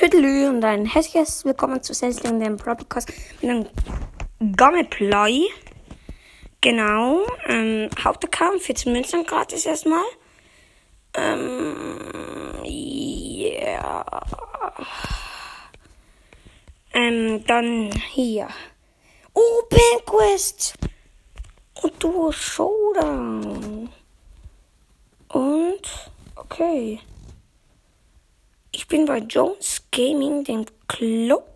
Tüdelü 0.00 0.48
und 0.48 0.64
ein 0.64 0.86
herzliches 0.86 1.44
Willkommen 1.44 1.82
zu 1.82 1.92
Sensling, 1.92 2.40
dem 2.40 2.56
Podcast 2.56 3.12
mit 3.42 3.50
einem 3.50 3.66
Gammeplay. 4.56 5.46
Genau, 6.62 7.20
ähm, 7.44 7.90
Hauptaccount, 8.02 8.62
14 8.62 8.94
Münzen 8.94 9.26
gratis 9.26 9.66
erstmal. 9.66 10.02
Ähm, 11.12 11.98
ja. 12.64 14.06
Ähm, 16.94 17.44
dann 17.46 17.92
hier. 18.08 18.48
Open 19.34 20.06
Quest! 20.06 20.78
Und 21.82 22.02
Duo 22.02 22.32
Showdown. 22.32 23.90
Und, 25.28 26.10
okay. 26.36 27.00
Ich 28.72 28.86
bin 28.86 29.04
bei 29.04 29.18
Jones 29.18 29.82
Gaming, 29.90 30.44
dem 30.44 30.64
Club. 30.86 31.46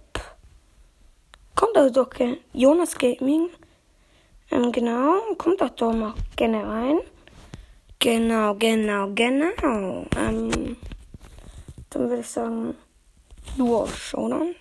Kommt 1.55 1.77
also 1.77 2.03
doch 2.03 2.11
gerne. 2.11 2.39
Jonas 2.53 2.99
Gaming. 2.99 3.51
Ähm, 4.51 4.73
genau. 4.73 5.21
Kommt 5.39 5.61
doch 5.61 5.71
doch 5.71 5.93
mal 5.93 6.15
gerne 6.35 6.67
rein. 6.67 6.99
Genau, 8.01 8.55
genau, 8.57 9.11
genau. 9.15 10.05
Ähm, 10.17 10.77
dann 11.91 12.09
würde 12.09 12.21
ich 12.21 12.27
sagen, 12.27 12.75
Duo 13.57 13.87
Showdown. 13.87 14.55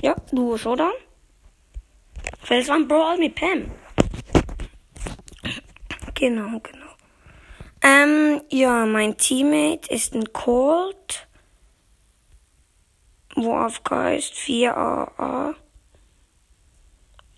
Ja, 0.00 0.14
Duo 0.30 0.56
Showdown. 0.56 0.92
Felswand 2.42 2.88
Brawl 2.88 3.18
mit 3.18 3.34
Pam. 3.34 3.68
Genau, 6.14 6.60
genau. 6.60 6.75
Ähm, 7.88 8.42
ja, 8.50 8.84
mein 8.84 9.16
Teammate 9.16 9.88
ist 9.94 10.12
ein 10.12 10.32
Colt. 10.32 11.28
Warf 13.36 13.80
heißt 13.88 14.34
4AA. 14.34 15.54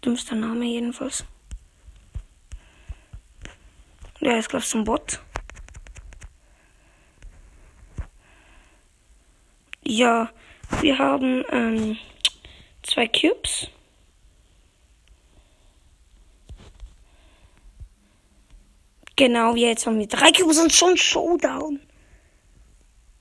Dümmster 0.03 0.37
Name 0.37 0.65
jedenfalls. 0.65 1.27
Der 4.23 4.39
ist, 4.39 4.49
glaube 4.49 4.65
ich, 4.65 4.75
ein 4.75 4.85
Bot. 4.85 5.21
Ja, 9.85 10.31
wir 10.81 10.99
haben 10.99 11.45
ähm, 11.51 11.99
zwei 12.83 13.07
Cubes. 13.07 13.69
Genau, 19.19 19.57
jetzt 19.57 19.85
haben 19.85 19.99
wir 19.99 20.07
drei 20.07 20.31
Cubes 20.31 20.61
und 20.61 20.73
schon 20.73 20.97
Showdown. 20.97 21.81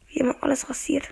Wir 0.10 0.28
haben 0.28 0.44
alles 0.44 0.70
rasiert. 0.70 1.12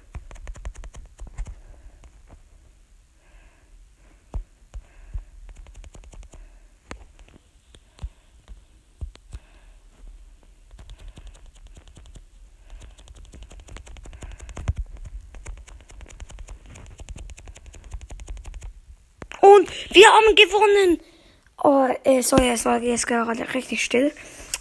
Und 19.42 19.68
wir 19.96 20.08
haben 20.08 20.36
gewonnen. 20.36 21.00
Oh, 21.64 21.88
äh, 22.04 22.22
sorry, 22.22 22.50
es 22.50 22.66
war 22.66 22.80
jetzt 22.84 23.08
gerade 23.08 23.52
richtig 23.56 23.84
still. 23.84 24.14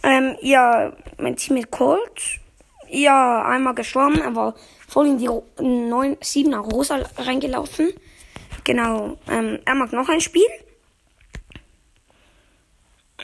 Ähm, 0.05 0.37
ja, 0.43 0.93
mein 1.17 1.35
Team 1.37 1.55
mit 1.55 1.71
Colt. 1.71 2.39
Ja, 2.91 3.43
einmal 3.47 3.75
gestorben, 3.75 4.21
er 4.21 4.37
war 4.37 4.55
voll 4.87 5.07
in 5.07 5.19
die 5.19 5.29
9, 5.29 6.17
7er 6.17 6.59
Rosa 6.59 7.01
reingelaufen. 7.17 7.93
Genau, 8.65 9.17
ähm, 9.29 9.59
er 9.65 9.75
mag 9.75 9.93
noch 9.93 10.09
ein 10.11 10.21
Spiel. 10.21 10.47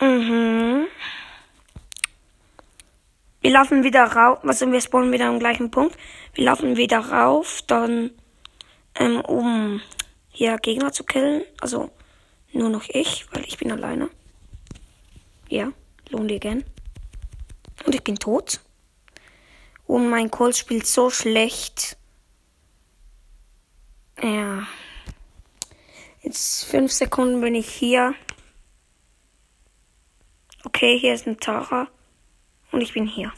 Mhm. 0.00 0.86
Wir 3.42 3.50
laufen 3.50 3.84
wieder 3.84 4.04
rauf, 4.04 4.38
also 4.42 4.72
wir 4.72 4.80
spawnen 4.80 5.12
wieder 5.12 5.26
am 5.26 5.38
gleichen 5.38 5.70
Punkt. 5.70 5.96
Wir 6.34 6.44
laufen 6.44 6.78
wieder 6.78 6.98
rauf, 6.98 7.60
dann, 7.66 8.10
ähm, 8.94 9.20
um 9.20 9.82
hier 10.30 10.56
Gegner 10.56 10.92
zu 10.92 11.04
killen. 11.04 11.42
Also 11.60 11.90
nur 12.52 12.70
noch 12.70 12.84
ich, 12.88 13.26
weil 13.32 13.44
ich 13.44 13.58
bin 13.58 13.70
alleine. 13.70 14.08
Ja, 15.48 15.72
Lonely 16.10 16.36
again. 16.36 16.64
Und 17.84 17.94
ich 17.94 18.04
bin 18.04 18.16
tot. 18.16 18.60
Und 19.86 20.08
mein 20.08 20.30
Colt 20.30 20.56
spielt 20.56 20.86
so 20.86 21.10
schlecht. 21.10 21.96
Ja. 24.22 24.66
Jetzt 26.22 26.64
fünf 26.64 26.92
Sekunden 26.92 27.40
bin 27.40 27.54
ich 27.54 27.68
hier. 27.68 28.14
Okay, 30.64 30.98
hier 30.98 31.14
ist 31.14 31.26
ein 31.26 31.40
Tara. 31.40 31.88
Und 32.70 32.82
ich 32.82 32.92
bin 32.92 33.06
hier. 33.06 33.32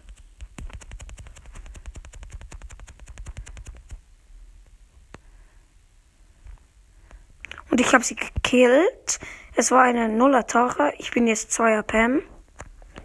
Und 7.71 7.81
ich 7.81 7.95
habe 7.95 8.05
sie 8.05 8.17
gekillt. 8.17 9.21
Es 9.55 9.71
war 9.71 9.83
eine 9.83 10.09
Nuller 10.09 10.47
Tara. 10.47 10.93
Ich 10.99 11.13
bin 11.13 11.27
jetzt 11.27 11.53
Zweier 11.53 11.83
Pam. 11.83 12.23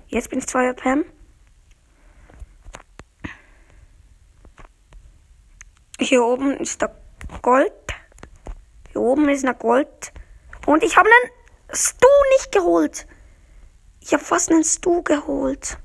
Jetzt 0.09 0.29
bin 0.29 0.39
ich 0.39 0.47
Zweier 0.47 0.73
Pam. 0.73 1.03
Hier 5.99 6.23
oben 6.23 6.57
ist 6.57 6.81
der 6.81 6.95
Gold. 7.41 7.73
Hier 8.91 9.01
oben 9.01 9.27
ist 9.27 9.45
ein 9.45 9.57
Gold. 9.57 10.13
Und 10.65 10.83
ich 10.83 10.95
habe 10.95 11.09
einen 11.09 11.31
Stu 11.75 12.07
nicht 12.37 12.53
geholt. 12.53 13.05
Ich 13.99 14.13
habe 14.13 14.23
fast 14.23 14.49
einen 14.49 14.63
Stu 14.63 15.03
geholt. 15.03 15.77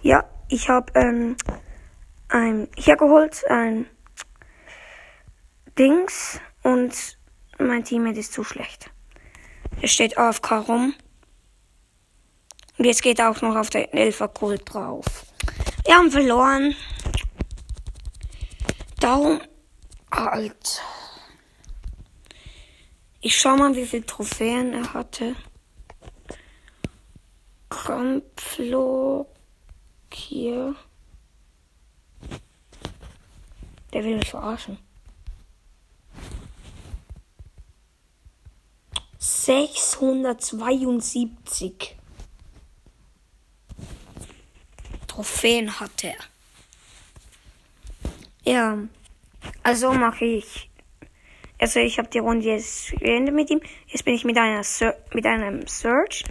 Ja, 0.00 0.24
ich 0.48 0.70
habe 0.70 0.90
ähm, 0.94 1.36
ein 2.28 2.68
hier 2.74 2.96
geholt, 2.96 3.44
ein 3.50 3.84
Dings 5.78 6.40
und 6.62 7.19
mein 7.66 7.84
Teammate 7.84 8.20
ist 8.20 8.32
zu 8.32 8.44
schlecht. 8.44 8.90
Er 9.80 9.88
steht 9.88 10.18
AFK 10.18 10.52
rum. 10.68 10.94
Und 12.78 12.84
jetzt 12.84 13.02
geht 13.02 13.18
er 13.18 13.30
auch 13.30 13.42
noch 13.42 13.56
auf 13.56 13.70
den 13.70 13.92
Elfer 13.92 14.28
Kult 14.28 14.62
drauf. 14.72 15.04
Wir 15.84 15.96
haben 15.96 16.10
verloren. 16.10 16.74
Darum. 18.98 19.40
Alt. 20.10 20.82
Ich 23.20 23.38
schau 23.38 23.56
mal, 23.56 23.74
wie 23.76 23.86
viele 23.86 24.06
Trophäen 24.06 24.72
er 24.72 24.94
hatte. 24.94 25.36
Kampflog. 27.68 29.28
Hier. 30.12 30.74
Der 33.92 34.04
will 34.04 34.16
mich 34.16 34.30
verarschen. 34.30 34.78
672 39.22 41.94
Trophäen 45.06 45.78
hat 45.78 46.02
er. 46.02 46.16
Ja, 48.44 48.78
also 49.62 49.92
mache 49.92 50.24
ich. 50.24 50.70
Also 51.58 51.80
ich 51.80 51.98
habe 51.98 52.08
die 52.08 52.20
Runde 52.20 52.46
jetzt 52.46 52.98
beendet 52.98 53.34
mit 53.34 53.50
ihm. 53.50 53.60
Jetzt 53.88 54.06
bin 54.06 54.14
ich 54.14 54.24
mit 54.24 54.38
einer 54.38 54.64
Ser 54.64 54.96
mit 55.12 55.26
einem 55.26 55.66
Search, 55.66 56.24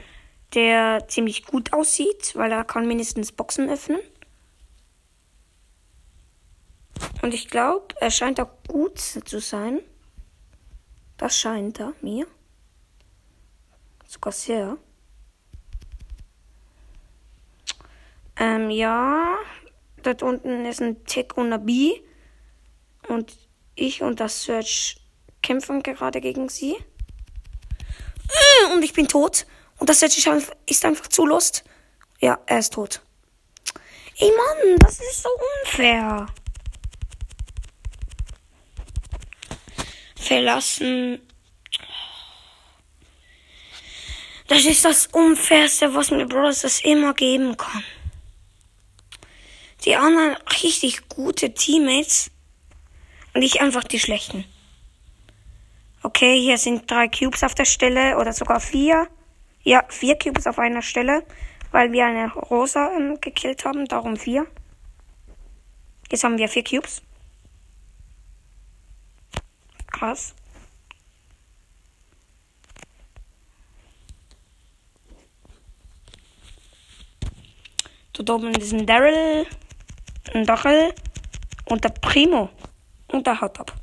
der 0.56 1.08
ziemlich 1.08 1.46
gut 1.46 1.74
aussieht, 1.74 2.36
weil 2.36 2.52
er 2.52 2.64
kann 2.64 2.88
mindestens 2.88 3.32
Boxen 3.32 3.70
öffnen. 3.70 4.00
Und 7.22 7.36
ich 7.36 7.50
glaube, 7.50 7.94
er 8.00 8.10
scheint 8.10 8.40
auch 8.40 8.50
gut 8.68 8.98
zu 8.98 9.40
sein. 9.40 9.82
Das 11.18 11.38
scheint 11.38 11.80
er 11.80 11.94
mir. 12.02 12.26
Sogar 14.10 14.34
sehr. 14.34 14.78
Ähm, 18.38 18.72
ja. 18.72 19.38
Dort 20.02 20.24
unten 20.24 20.66
ist 20.66 20.82
ein 20.82 21.06
Tick 21.06 21.38
und 21.38 21.54
ein 21.54 21.64
B. 21.64 22.02
Und 23.08 23.38
ich 23.76 24.02
und 24.02 24.20
das 24.20 24.42
Search 24.42 25.00
kämpfen 25.44 25.84
gerade 25.84 26.22
gegen 26.22 26.50
sie. 26.50 26.76
Und 28.74 28.82
ich 28.82 28.94
bin 28.94 29.08
tot. 29.08 29.46
Und 29.78 29.90
das 29.90 30.00
Search 30.00 30.26
ist 30.66 30.86
einfach 30.86 31.08
zu 31.08 31.28
lust. 31.28 31.64
Ja, 32.20 32.40
er 32.48 32.60
ist 32.60 32.74
tot. 32.74 33.04
Ey 34.18 34.32
Mann, 34.32 34.78
das 34.80 35.00
ist 35.00 35.22
so 35.22 35.30
unfair. 35.64 36.26
Verlassen. 40.16 41.22
Das 44.50 44.66
ist 44.66 44.84
das 44.84 45.06
Unfairste, 45.06 45.94
was 45.94 46.10
mir 46.10 46.26
Bros. 46.26 46.62
das 46.62 46.82
immer 46.82 47.14
geben 47.14 47.56
kann. 47.56 47.84
Die 49.86 49.96
anderen 49.96 50.36
richtig 50.64 51.08
gute 51.08 51.54
Teammates 51.54 52.32
und 53.36 53.44
ich 53.44 53.62
einfach 53.62 53.84
die 53.84 54.00
schlechten. 54.00 54.44
Okay, 56.02 56.42
hier 56.42 56.58
sind 56.58 56.90
drei 56.90 57.08
Cubes 57.08 57.44
auf 57.44 57.54
der 57.54 57.66
Stelle 57.66 58.18
oder 58.18 58.34
sogar 58.34 58.60
vier. 58.60 59.08
Ja, 59.62 59.84
vier 59.88 60.18
Cubes 60.18 60.48
auf 60.48 60.58
einer 60.58 60.82
Stelle, 60.82 61.24
weil 61.72 61.92
wir 61.92 62.08
eine 62.08 62.34
Rosa 62.34 62.92
ähm, 62.98 63.22
gekillt 63.22 63.66
haben, 63.66 63.86
darum 63.86 64.18
vier. 64.18 64.48
Jetzt 66.10 66.24
haben 66.24 66.40
wir 66.40 66.50
vier 66.50 66.64
Cubes. 66.64 67.04
Krass. 69.92 70.34
Dort 78.20 78.32
oben 78.32 78.54
ist 78.54 78.74
ein 78.74 78.86
Daryl, 78.86 79.46
ein 80.34 80.46
Dachel 80.46 80.94
und 81.66 81.86
der 81.86 81.90
Primo 81.90 82.50
und 83.08 83.26
der 83.26 83.40
haut 83.40 83.58
ab. 83.58 83.74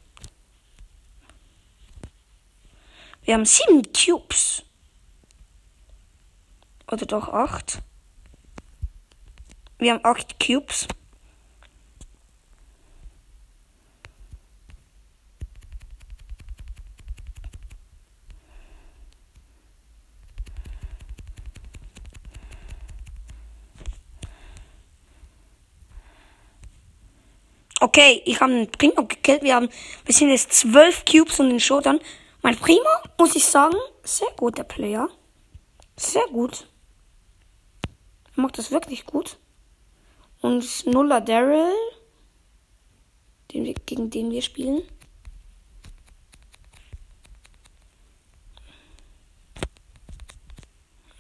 Wir 3.23 3.33
haben 3.33 3.47
sieben 3.47 3.83
Cubes. 3.95 4.63
Oder 6.93 7.07
doch 7.07 7.31
acht. 7.31 7.81
Wir 9.79 9.95
haben 9.95 10.05
acht 10.05 10.39
Cubes. 10.39 10.87
Okay, 27.87 28.21
ich 28.25 28.41
habe 28.41 28.53
einen 28.53 28.69
Primo 28.69 29.07
gekillt. 29.07 29.45
Wir 29.45 29.55
haben, 29.55 29.69
wir 30.05 30.13
sind 30.13 30.31
jetzt 30.31 30.53
zwölf 30.53 31.05
Cubes 31.05 31.39
und 31.39 31.51
den 31.51 31.61
Showdown. 31.61 32.01
Mein 32.43 32.57
Primo, 32.57 32.81
muss 33.17 33.37
ich 33.37 33.45
sagen, 33.45 33.77
sehr 34.03 34.27
guter 34.37 34.65
Player. 34.65 35.09
Sehr 35.97 36.27
gut. 36.33 36.67
Er 38.35 38.43
macht 38.43 38.59
das 38.59 38.73
wirklich 38.73 39.07
gut. 39.07 39.39
Und 40.41 40.85
Nuller 40.87 41.21
Daryl, 41.21 41.71
den 43.53 43.63
wir, 43.63 43.75
gegen 43.75 44.11
den 44.11 44.33
wir 44.33 44.43
spielen. 44.43 44.83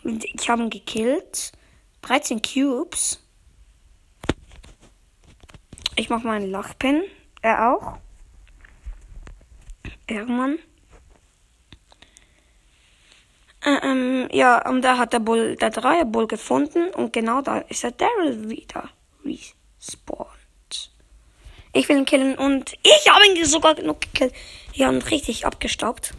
Ich 0.02 0.50
habe 0.50 0.64
ihn 0.64 0.70
gekillt. 0.70 1.52
13 2.02 2.42
Cubes. 2.42 3.20
Ich 5.96 6.10
mache 6.10 6.26
meinen 6.26 6.50
Lachpin. 6.50 7.02
Er 7.40 7.72
auch. 7.72 7.98
Hermann. 10.08 10.58
Äh, 13.64 13.78
ähm, 13.82 14.28
ja, 14.30 14.68
und 14.68 14.82
da 14.82 14.98
hat 14.98 15.12
der 15.12 15.18
Bull, 15.18 15.56
der 15.56 15.70
Dreierbull 15.70 16.28
gefunden 16.28 16.90
und 16.94 17.12
genau 17.12 17.40
da 17.40 17.58
ist 17.58 17.82
der 17.82 17.90
Daryl 17.90 18.48
wieder 18.48 18.90
respawned. 19.24 20.30
Ich 21.72 21.88
will 21.88 21.98
ihn 21.98 22.04
killen 22.04 22.38
und 22.38 22.74
ich 22.82 23.10
habe 23.10 23.26
ihn 23.26 23.44
sogar 23.44 23.74
genug 23.74 24.00
gekillt. 24.00 24.34
Ja, 24.72 24.88
und 24.88 25.10
richtig 25.10 25.46
abgestaubt. 25.46 26.14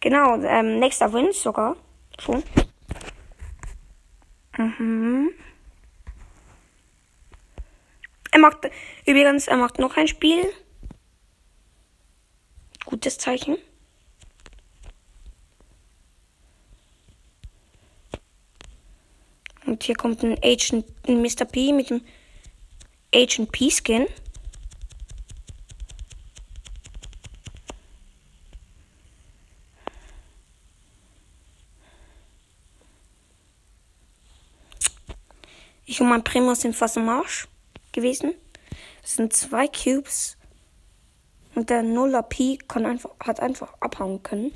Genau, 0.00 0.36
ähm, 0.42 0.78
nächster 0.78 1.12
Win 1.12 1.32
sogar. 1.32 1.76
Schon. 2.18 2.42
Mhm. 4.58 5.30
Er 8.34 8.40
macht, 8.40 8.68
übrigens, 9.06 9.46
er 9.46 9.56
macht 9.56 9.78
noch 9.78 9.96
ein 9.96 10.08
Spiel. 10.08 10.44
Gutes 12.84 13.16
Zeichen. 13.16 13.56
Und 19.64 19.84
hier 19.84 19.94
kommt 19.94 20.24
ein 20.24 20.36
Agent, 20.42 20.84
ein 21.06 21.22
Mr. 21.22 21.44
P 21.44 21.72
mit 21.72 21.90
dem 21.90 22.04
Agent 23.14 23.52
P 23.52 23.70
Skin. 23.70 24.08
Ich 35.86 36.00
und 36.00 36.08
mein 36.08 36.24
Primo 36.24 36.52
sind 36.54 36.74
fast 36.74 36.96
im 36.96 37.08
Arsch 37.08 37.46
gewesen. 37.94 38.34
Das 39.00 39.14
sind 39.14 39.32
zwei 39.32 39.68
Cubes. 39.68 40.36
Und 41.54 41.70
der 41.70 41.82
Nuller 41.82 42.22
P 42.22 42.58
kann 42.68 42.84
einfach, 42.84 43.10
hat 43.20 43.40
einfach 43.40 43.72
abhauen 43.80 44.22
können. 44.22 44.52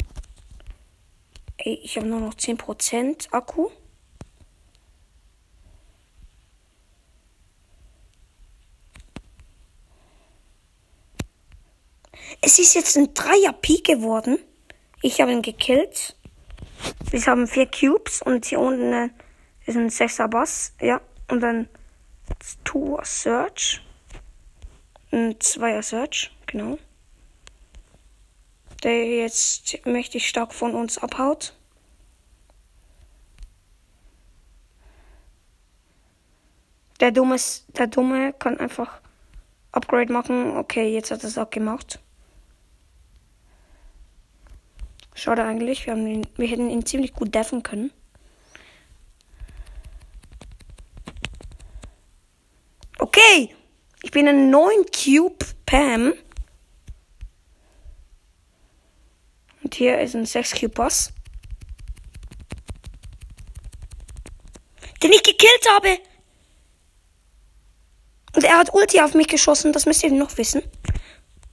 Ey, 1.57 1.81
ich 1.83 1.97
habe 1.97 2.07
nur 2.07 2.21
noch 2.21 2.35
10% 2.35 3.33
Akku. 3.33 3.71
Es 12.41 12.59
ist 12.59 12.75
jetzt 12.75 12.97
ein 12.97 13.15
Dreier 13.15 13.53
P 13.53 13.79
geworden. 13.79 14.39
Ich 15.03 15.21
habe 15.21 15.33
ihn 15.33 15.43
gekillt. 15.43 16.17
Wir 17.11 17.21
haben 17.27 17.47
vier 17.47 17.67
Cubes 17.67 18.23
und 18.23 18.45
hier 18.45 18.61
unten 18.61 19.11
ist 19.67 19.77
ein 19.77 19.91
Sechser 19.91 20.29
Boss. 20.29 20.73
Ja, 20.81 21.01
und 21.29 21.41
dann 21.41 21.69
Two 22.65 22.99
Search. 23.03 23.83
Ein 25.11 25.41
Zweier 25.41 25.83
Search, 25.83 26.31
genau. 26.47 26.79
Der 28.83 29.07
jetzt 29.07 29.85
mächtig 29.87 30.29
stark 30.29 30.53
von 30.53 30.75
uns 30.75 30.99
abhaut. 30.99 31.55
Der 37.01 37.13
Dumme, 37.13 37.37
der 37.77 37.87
Dumme 37.87 38.33
kann 38.33 38.59
einfach 38.59 39.01
Upgrade 39.73 40.13
machen. 40.13 40.57
Okay, 40.57 40.93
jetzt 40.93 41.11
hat 41.11 41.23
er 41.23 41.29
es 41.29 41.39
auch 41.39 41.51
gemacht. 41.51 42.01
Schade 45.15 45.45
eigentlich. 45.45 45.87
Wir, 45.87 45.95
haben 45.95 46.07
ihn, 46.07 46.27
wir 46.37 46.47
hätten 46.49 46.71
ihn 46.71 46.87
ziemlich 46.87 47.13
gut 47.13 47.35
deffen 47.35 47.63
können. 47.63 47.93
Okay. 53.19 53.53
Ich 54.03 54.13
bin 54.13 54.29
ein 54.29 54.51
9 54.51 54.87
Cube 54.95 55.45
Pam. 55.67 56.15
Und 59.63 59.75
hier 59.75 59.99
ist 60.01 60.15
ein 60.15 60.25
6 60.25 60.53
Cube 60.53 60.69
Boss. 60.69 61.13
Den 65.03 65.13
ich 65.13 65.23
gekillt 65.25 65.69
habe. 65.75 65.99
Und 68.37 68.45
er 68.45 68.57
hat 68.57 68.73
Ulti 68.73 69.01
auf 69.01 69.15
mich 69.15 69.27
geschossen. 69.27 69.73
Das 69.73 69.85
müsst 69.85 70.05
ihr 70.05 70.13
noch 70.13 70.37
wissen. 70.37 70.63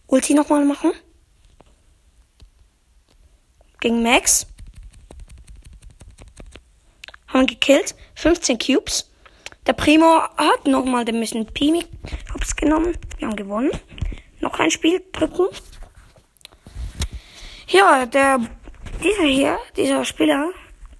Ulti 0.05 0.35
nochmal 0.35 0.65
machen. 0.65 0.91
Gegen 3.79 4.03
Max. 4.03 4.45
Haben 7.27 7.47
gekillt. 7.47 7.95
15 8.13 8.59
Cubes. 8.59 9.09
Der 9.67 9.73
Primo 9.73 10.21
hat 10.37 10.67
nochmal 10.67 11.05
den 11.05 11.19
Mission 11.19 11.47
P 11.47 11.83
Hops 12.33 12.55
genommen. 12.55 12.95
Wir 13.17 13.27
haben 13.27 13.35
gewonnen. 13.35 13.71
Noch 14.39 14.59
ein 14.59 14.69
Spiel 14.69 15.03
drücken. 15.11 15.47
Ja, 17.67 18.05
der, 18.05 18.39
dieser 19.03 19.23
hier, 19.23 19.57
dieser 19.75 20.05
Spieler, 20.05 20.51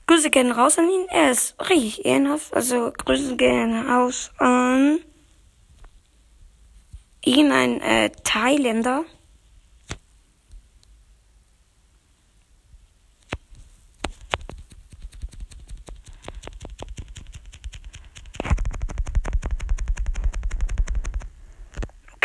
Grüße 0.07 0.31
gehen 0.31 0.51
raus 0.51 0.79
an 0.79 0.89
ihn. 0.89 1.05
Er 1.10 1.31
ist 1.31 1.55
richtig 1.69 2.05
ehrenhaft. 2.05 2.53
Also 2.53 2.91
Grüße 2.91 3.36
gehen 3.36 3.88
raus 3.88 4.31
an 4.38 5.00
ihn, 7.24 7.51
ein 7.51 7.81
äh, 7.81 8.10
Thailänder. 8.24 9.03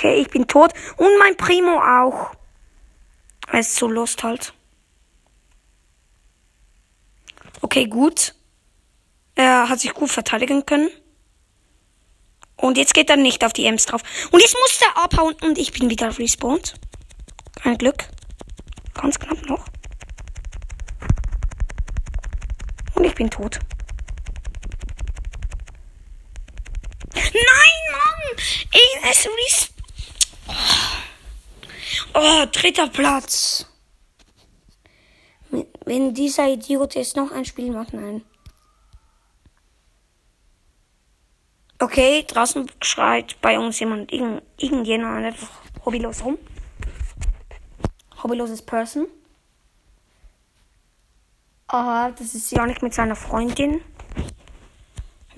Okay, 0.00 0.22
ich 0.22 0.30
bin 0.30 0.46
tot. 0.46 0.72
Und 0.96 1.18
mein 1.18 1.36
Primo 1.36 1.78
auch. 1.78 2.34
Er 3.52 3.60
ist 3.60 3.76
so 3.76 3.86
lost 3.86 4.22
halt. 4.22 4.54
Okay, 7.60 7.84
gut. 7.84 8.34
Er 9.34 9.68
hat 9.68 9.80
sich 9.80 9.92
gut 9.92 10.10
verteidigen 10.10 10.64
können. 10.64 10.88
Und 12.56 12.78
jetzt 12.78 12.94
geht 12.94 13.10
er 13.10 13.18
nicht 13.18 13.44
auf 13.44 13.52
die 13.52 13.66
Ems 13.66 13.84
drauf. 13.84 14.00
Und 14.30 14.40
jetzt 14.40 14.56
muss 14.56 14.80
er 14.80 15.04
abhauen 15.04 15.34
und 15.42 15.58
ich 15.58 15.70
bin 15.70 15.90
wieder 15.90 16.18
respawned. 16.18 16.80
Kein 17.62 17.76
Glück. 17.76 18.08
Ganz 18.94 19.18
knapp 19.18 19.44
noch. 19.48 19.66
Und 22.94 23.04
ich 23.04 23.14
bin 23.14 23.28
tot. 23.28 23.58
Nein, 27.14 27.32
Mann! 27.92 28.38
Ich, 28.72 29.10
es 29.10 29.28
ist. 29.46 29.69
Oh, 32.14 32.46
dritter 32.52 32.88
Platz. 32.88 33.66
Wenn 35.84 36.14
dieser 36.14 36.48
Idiot 36.48 36.94
jetzt 36.94 37.16
noch 37.16 37.30
ein 37.32 37.44
Spiel 37.44 37.70
macht, 37.72 37.92
nein. 37.92 38.24
Okay, 41.78 42.24
draußen 42.26 42.70
schreit 42.82 43.40
bei 43.40 43.58
uns 43.58 43.80
jemand, 43.80 44.12
irgend, 44.12 44.42
irgendjemand 44.58 45.24
einfach 45.24 45.50
hobbylos 45.84 46.22
rum. 46.24 46.36
Hobbyloses 48.22 48.62
Person. 48.62 49.06
Aber 51.68 52.12
das 52.18 52.34
ist 52.34 52.50
ja 52.52 52.66
nicht 52.66 52.82
mit 52.82 52.92
seiner 52.92 53.16
Freundin. 53.16 53.80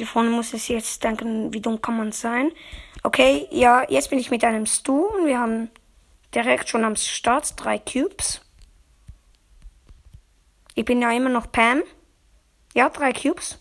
Die 0.00 0.06
Freundin 0.06 0.34
muss 0.34 0.52
es 0.52 0.66
jetzt 0.66 1.04
denken, 1.04 1.52
wie 1.52 1.60
dumm 1.60 1.80
kann 1.80 1.96
man 1.96 2.10
sein. 2.10 2.50
Okay, 3.04 3.48
ja, 3.50 3.84
jetzt 3.88 4.10
bin 4.10 4.18
ich 4.18 4.30
mit 4.30 4.44
einem 4.44 4.66
Stu 4.66 5.06
und 5.06 5.26
wir 5.26 5.38
haben 5.38 5.70
direkt 6.34 6.68
schon 6.68 6.84
am 6.84 6.94
Start 6.96 7.54
drei 7.56 7.78
Cubes. 7.78 8.40
Ich 10.74 10.84
bin 10.84 11.02
ja 11.02 11.10
immer 11.10 11.28
noch 11.28 11.50
Pam. 11.50 11.82
Ja, 12.74 12.88
drei 12.88 13.12
Cubes. 13.12 13.58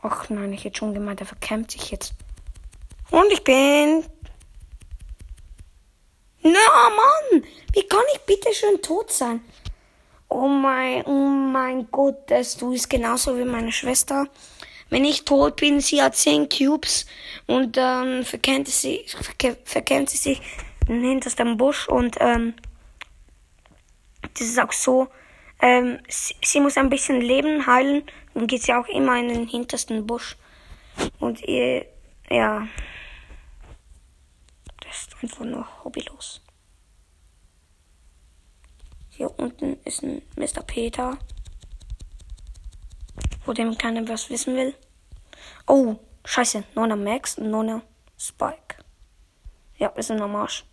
Ach 0.00 0.30
nein, 0.30 0.52
ich 0.52 0.64
hätte 0.64 0.78
schon 0.78 0.94
gemeint, 0.94 1.20
er 1.20 1.26
verkämpft 1.26 1.72
sich 1.72 1.90
jetzt. 1.90 2.14
Und 3.10 3.32
ich 3.32 3.42
bin. 3.42 4.04
Na, 6.42 6.50
Mann! 6.52 7.44
Wie 7.72 7.82
kann 7.82 8.04
ich 8.14 8.20
bitte 8.20 8.54
schön 8.54 8.80
tot 8.80 9.10
sein? 9.10 9.40
Oh 10.28 10.46
mein, 10.46 11.04
oh 11.06 11.10
mein 11.10 11.90
Gott, 11.90 12.30
das 12.30 12.56
du 12.56 12.72
ist 12.72 12.88
genauso 12.88 13.36
wie 13.36 13.44
meine 13.44 13.72
Schwester. 13.72 14.28
Wenn 14.90 15.04
ich 15.04 15.24
tot 15.24 15.56
bin, 15.56 15.80
sie 15.80 16.02
hat 16.02 16.16
10 16.16 16.48
Cubes 16.48 17.06
und 17.46 17.76
dann 17.76 18.18
ähm, 18.18 18.24
verkennt 18.24 18.68
sie, 18.68 19.04
verkennt 19.64 20.10
sie 20.10 20.16
sich 20.16 20.40
hinter 20.86 21.30
dem 21.30 21.56
Busch 21.58 21.88
und 21.88 22.16
ähm, 22.20 22.54
das 24.34 24.48
ist 24.48 24.58
auch 24.58 24.72
so, 24.72 25.08
ähm, 25.60 25.98
sie, 26.08 26.34
sie, 26.42 26.60
muss 26.60 26.76
ein 26.76 26.88
bisschen 26.88 27.20
Leben 27.20 27.66
heilen 27.66 28.04
dann 28.38 28.46
geht 28.46 28.62
sie 28.62 28.72
auch 28.72 28.86
immer 28.86 29.18
in 29.18 29.28
den 29.28 29.48
hintersten 29.48 30.06
Busch. 30.06 30.36
Und 31.18 31.40
ihr, 31.42 31.86
ja, 32.30 32.68
das 34.80 35.00
ist 35.00 35.16
einfach 35.20 35.44
nur 35.44 35.66
hobbylos. 35.84 36.40
Hier 39.10 39.36
unten 39.36 39.76
ist 39.84 40.04
ein 40.04 40.22
Mr. 40.36 40.62
Peter, 40.64 41.18
wo 43.48 43.54
dem 43.54 43.76
keiner 43.78 44.06
was 44.06 44.28
wissen 44.28 44.54
will. 44.54 44.74
Oh, 45.66 45.96
scheiße, 46.24 46.64
Nona 46.74 46.96
Max 46.96 47.38
Nona 47.38 47.80
Spike. 48.18 48.76
Ja, 49.78 49.90
wir 49.96 50.02
sind 50.02 50.20
am 50.20 50.36
Arsch. 50.36 50.66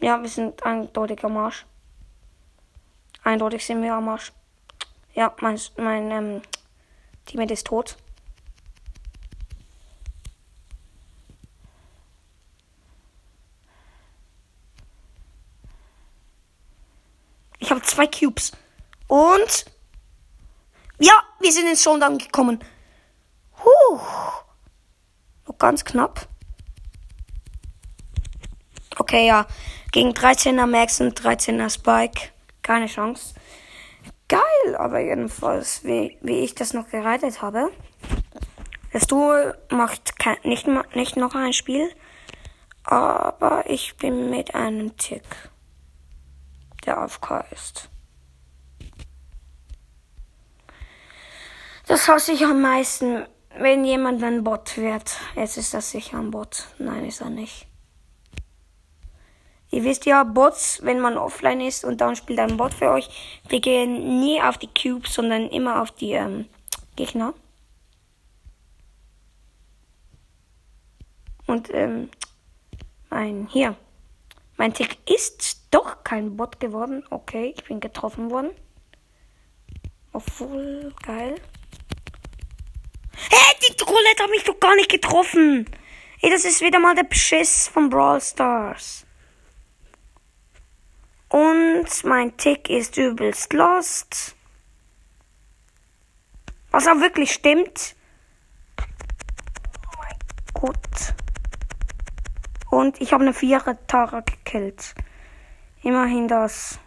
Ja, 0.00 0.20
wir 0.22 0.30
sind 0.30 0.62
eindeutig 0.62 1.22
am 1.22 1.36
Arsch. 1.36 1.66
Eindeutig 3.22 3.66
sind 3.66 3.82
wir 3.82 3.92
am 3.92 4.08
Arsch. 4.08 4.32
Ja, 5.14 5.34
mein, 5.40 5.60
mein 5.76 6.10
ähm, 6.10 6.42
Teammate 7.26 7.52
ist 7.52 7.66
tot. 7.66 7.98
Ich 17.58 17.70
habe 17.70 17.82
zwei 17.82 18.06
Cubes. 18.06 18.52
Und. 19.10 19.64
Ja, 21.00 21.14
wir 21.40 21.50
sind 21.50 21.66
ins 21.66 21.82
Showdown 21.82 22.18
gekommen. 22.18 22.60
Huh. 23.64 23.98
Noch 25.46 25.58
ganz 25.58 25.84
knapp. 25.84 26.28
Okay, 28.96 29.26
ja. 29.26 29.46
Gegen 29.90 30.10
13er 30.10 30.66
Max 30.66 31.00
und 31.00 31.20
13er 31.20 31.70
Spike 31.70 32.28
keine 32.62 32.86
Chance. 32.86 33.34
Geil, 34.28 34.76
aber 34.76 35.00
jedenfalls, 35.00 35.82
wie, 35.82 36.16
wie 36.20 36.40
ich 36.40 36.54
das 36.54 36.72
noch 36.72 36.88
gereitet 36.88 37.42
habe. 37.42 37.72
Das 38.92 39.08
Duo 39.08 39.52
macht 39.70 40.20
kein, 40.20 40.36
nicht, 40.44 40.68
nicht 40.94 41.16
noch 41.16 41.34
ein 41.34 41.52
Spiel, 41.52 41.90
aber 42.84 43.64
ich 43.66 43.96
bin 43.96 44.30
mit 44.30 44.54
einem 44.54 44.96
Tick, 44.96 45.24
der 46.86 46.98
AFK 46.98 47.44
ist. 47.50 47.90
Das 51.90 52.06
hasse 52.06 52.30
ich 52.30 52.44
am 52.44 52.62
meisten, 52.62 53.26
wenn 53.58 53.84
jemand 53.84 54.22
ein 54.22 54.44
Bot 54.44 54.76
wird. 54.76 55.18
Jetzt 55.34 55.56
ist 55.56 55.74
das 55.74 55.90
sicher 55.90 56.18
ein 56.18 56.30
Bot. 56.30 56.68
Nein, 56.78 57.04
ist 57.04 57.20
er 57.20 57.30
nicht. 57.30 57.66
Ihr 59.72 59.82
wisst 59.82 60.06
ja, 60.06 60.22
Bots, 60.22 60.78
wenn 60.84 61.00
man 61.00 61.18
offline 61.18 61.60
ist 61.60 61.84
und 61.84 62.00
dann 62.00 62.14
spielt 62.14 62.38
ein 62.38 62.56
Bot 62.56 62.74
für 62.74 62.92
euch, 62.92 63.10
die 63.50 63.60
gehen 63.60 64.20
nie 64.20 64.40
auf 64.40 64.56
die 64.56 64.68
Cubes, 64.68 65.12
sondern 65.12 65.48
immer 65.48 65.82
auf 65.82 65.90
die 65.90 66.12
ähm, 66.12 66.46
Gegner. 66.94 67.34
Und 71.48 71.74
ähm, 71.74 72.08
mein 73.08 73.48
hier, 73.50 73.74
mein 74.56 74.72
Tick 74.74 74.96
ist 75.10 75.66
doch 75.72 76.04
kein 76.04 76.36
Bot 76.36 76.60
geworden. 76.60 77.02
Okay, 77.10 77.52
ich 77.56 77.64
bin 77.64 77.80
getroffen 77.80 78.30
worden. 78.30 78.52
Obwohl, 80.12 80.94
geil. 81.02 81.34
Hey, 83.30 83.54
die 83.62 83.82
Roulette 83.84 84.24
hat 84.24 84.30
mich 84.30 84.44
doch 84.44 84.58
gar 84.58 84.74
nicht 84.74 84.90
getroffen. 84.90 85.64
Ey, 86.20 86.30
das 86.30 86.44
ist 86.44 86.60
wieder 86.60 86.80
mal 86.80 86.94
der 86.94 87.04
Beschiss 87.04 87.68
von 87.68 87.88
Brawl 87.88 88.20
Stars. 88.20 89.06
Und 91.28 91.86
mein 92.04 92.36
Tick 92.36 92.68
ist 92.68 92.96
übelst 92.96 93.52
lost. 93.52 94.34
Was 96.72 96.88
auch 96.88 97.00
wirklich 97.00 97.32
stimmt. 97.32 97.94
Oh 98.80 99.98
mein 99.98 100.18
Gott. 100.54 101.14
Und 102.70 103.00
ich 103.00 103.12
habe 103.12 103.22
eine 103.22 103.32
Vierer 103.34 103.76
Tara 103.86 104.20
gekillt. 104.20 104.94
Immerhin 105.82 106.26
das. 106.26 106.80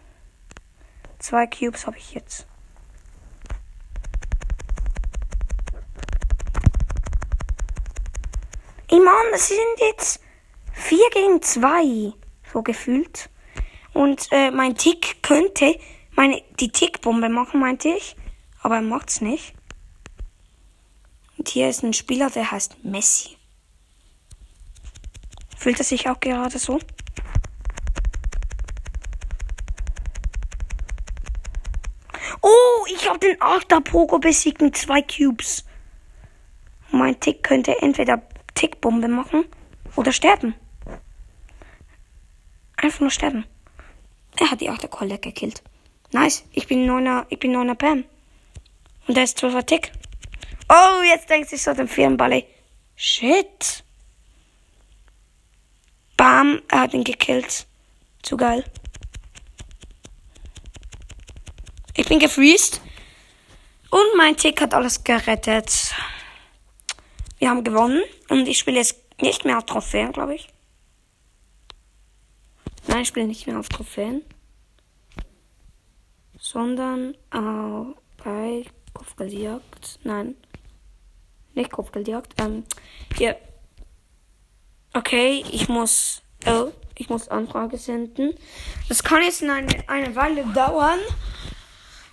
Zwei 1.20 1.48
Cubes 1.48 1.88
habe 1.88 1.98
ich 1.98 2.14
jetzt. 2.14 2.46
Ich 8.94 9.00
meine, 9.00 9.32
das 9.32 9.48
sind 9.48 9.80
jetzt 9.80 10.20
vier 10.72 11.10
gegen 11.10 11.42
zwei. 11.42 12.14
So 12.54 12.62
gefühlt. 12.62 13.28
Und 13.92 14.28
äh, 14.30 14.52
mein 14.52 14.76
Tick 14.76 15.24
könnte 15.24 15.80
meine, 16.12 16.44
die 16.60 16.72
Tickbombe 16.72 17.28
machen, 17.28 17.60
meinte 17.60 17.90
ich. 17.90 18.16
Aber 18.62 18.76
er 18.76 18.82
macht's 18.84 19.20
nicht. 19.20 19.56
Und 21.40 21.50
hier 21.50 21.70
ist 21.70 21.82
ein 21.82 21.94
Spieler, 21.94 22.30
der 22.30 22.52
heißt 22.52 22.84
Messi. 22.84 23.36
Fühlt 25.58 25.80
er 25.80 25.86
sich 25.86 26.08
auch 26.08 26.20
gerade 26.20 26.60
so? 26.60 26.78
Oh, 32.44 32.86
ich 32.94 33.10
habe 33.10 33.18
den 33.18 33.84
Pogo 33.86 34.20
besiegt 34.20 34.62
mit 34.62 34.78
zwei 34.78 35.02
Cubes. 35.02 35.66
Mein 36.92 37.20
Tick 37.20 37.42
könnte 37.42 37.82
entweder 37.82 38.22
Tickbombe 38.56 39.08
machen 39.08 39.46
oder 39.96 40.12
sterben. 40.12 40.56
Einfach 42.78 43.00
nur 43.00 43.12
sterben. 43.12 43.46
Er 44.40 44.52
hat 44.52 44.62
die 44.62 44.70
achte 44.70 44.88
Kolle 44.88 45.20
gekillt. 45.20 45.64
Nice. 46.12 46.44
Ich 46.52 46.68
bin 46.68 46.86
neuner, 46.86 47.26
ich 47.30 47.40
bin 47.40 47.52
neuner 47.52 47.76
Pam. 47.76 48.04
Und 49.08 49.18
er 49.18 49.24
ist 49.24 49.38
zwölfer 49.38 49.66
Tick. 49.66 49.92
Oh, 50.70 51.04
jetzt 51.04 51.30
denkt 51.30 51.50
sich 51.50 51.62
so 51.62 51.74
den 51.74 51.88
Firmenballe. 51.88 52.46
Shit. 52.96 53.84
Bam, 56.18 56.62
er 56.70 56.82
hat 56.82 56.94
ihn 56.94 57.04
gekillt. 57.04 57.66
Zu 58.22 58.38
geil. 58.38 58.64
Ich 61.96 62.08
bin 62.08 62.20
gefreezed. 62.20 62.82
Und 63.90 64.18
mein 64.18 64.36
Tick 64.36 64.62
hat 64.62 64.74
alles 64.74 65.04
gerettet. 65.04 65.94
Wir 67.44 67.50
haben 67.50 67.66
gewonnen. 67.66 68.02
Und 68.30 68.48
ich 68.48 68.58
spiele 68.58 68.78
jetzt 68.78 68.96
nicht 69.22 69.44
mehr 69.44 69.58
auf 69.58 69.66
Trophäen, 69.66 70.14
glaube 70.14 70.36
ich. 70.36 70.48
Nein, 72.88 73.02
ich 73.02 73.10
spiele 73.10 73.28
nicht 73.28 73.46
mehr 73.48 73.60
auf 73.60 73.68
Trophäen. 73.68 74.22
Sondern 76.40 77.18
auch 77.32 77.98
bei 78.24 78.64
Kopfgeldjagd. 78.94 80.00
Nein. 80.06 80.36
Nicht 81.54 81.70
Kopfgeldjagd. 81.70 82.34
Ähm, 82.40 82.64
hier. 83.18 83.36
Okay, 84.94 85.44
ich 85.52 85.68
muss. 85.68 86.22
Oh. 86.46 86.72
Ich 86.96 87.10
muss 87.10 87.28
Anfrage 87.28 87.78
senden. 87.78 88.36
Das 88.88 89.04
kann 89.04 89.22
jetzt 89.22 89.44
eine, 89.44 89.68
eine 89.90 90.16
Weile 90.16 90.46
dauern. 90.54 91.00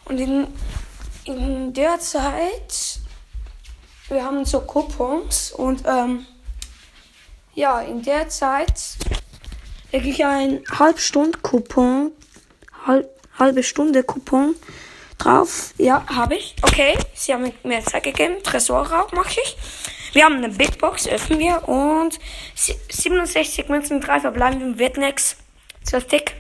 Und 0.07 0.19
in, 0.19 0.49
in 1.25 1.73
der 1.73 2.01
Zeit, 2.01 3.00
wir 4.11 4.25
haben 4.25 4.45
so 4.45 4.61
Coupons 4.61 5.53
und 5.53 5.83
ähm, 5.87 6.27
ja, 7.55 7.81
in 7.81 8.03
der 8.03 8.29
Zeit 8.29 8.97
lege 9.93 10.09
ich 10.09 10.25
ein 10.25 10.63
Halbstund-Coupon, 10.79 12.13
halb, 12.87 13.09
halbe 13.39 13.63
Stunde 13.63 14.03
Coupon 14.03 14.55
drauf. 15.19 15.75
Ja, 15.79 16.05
habe 16.09 16.37
ich. 16.37 16.57
Okay, 16.63 16.99
sie 17.15 17.33
haben 17.33 17.53
mir 17.63 17.85
Zeit 17.85 18.05
gegeben. 18.05 18.37
Tresorraub 18.43 19.13
mache 19.13 19.41
ich. 19.41 19.57
Wir 20.13 20.25
haben 20.25 20.37
eine 20.37 20.49
Big 20.49 20.79
Box, 20.79 21.07
öffnen 21.07 21.39
wir 21.39 21.69
und 21.69 22.19
67 22.57 23.69
Münzen, 23.69 24.01
3 24.01 24.21
verbleiben 24.21 24.79
wird 24.79 24.97
nix. 24.97 25.37
12 25.85 26.07
Tick, 26.09 26.35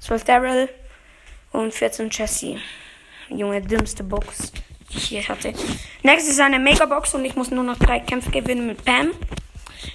12 0.00 0.24
Daryl 0.24 0.68
und 1.52 1.72
14 1.72 2.10
Jesse. 2.10 2.58
Junge, 3.28 3.62
dümmste 3.62 4.02
Box, 4.04 4.52
ich 4.96 5.04
hier 5.04 5.26
hatte. 5.28 5.52
Nächstes 6.02 6.34
ist 6.34 6.40
eine 6.40 6.58
Megabox 6.58 7.14
und 7.14 7.24
ich 7.24 7.34
muss 7.36 7.50
nur 7.50 7.64
noch 7.64 7.78
drei 7.78 8.00
Kämpfe 8.00 8.30
gewinnen 8.30 8.66
mit 8.66 8.84
Pam. 8.84 9.10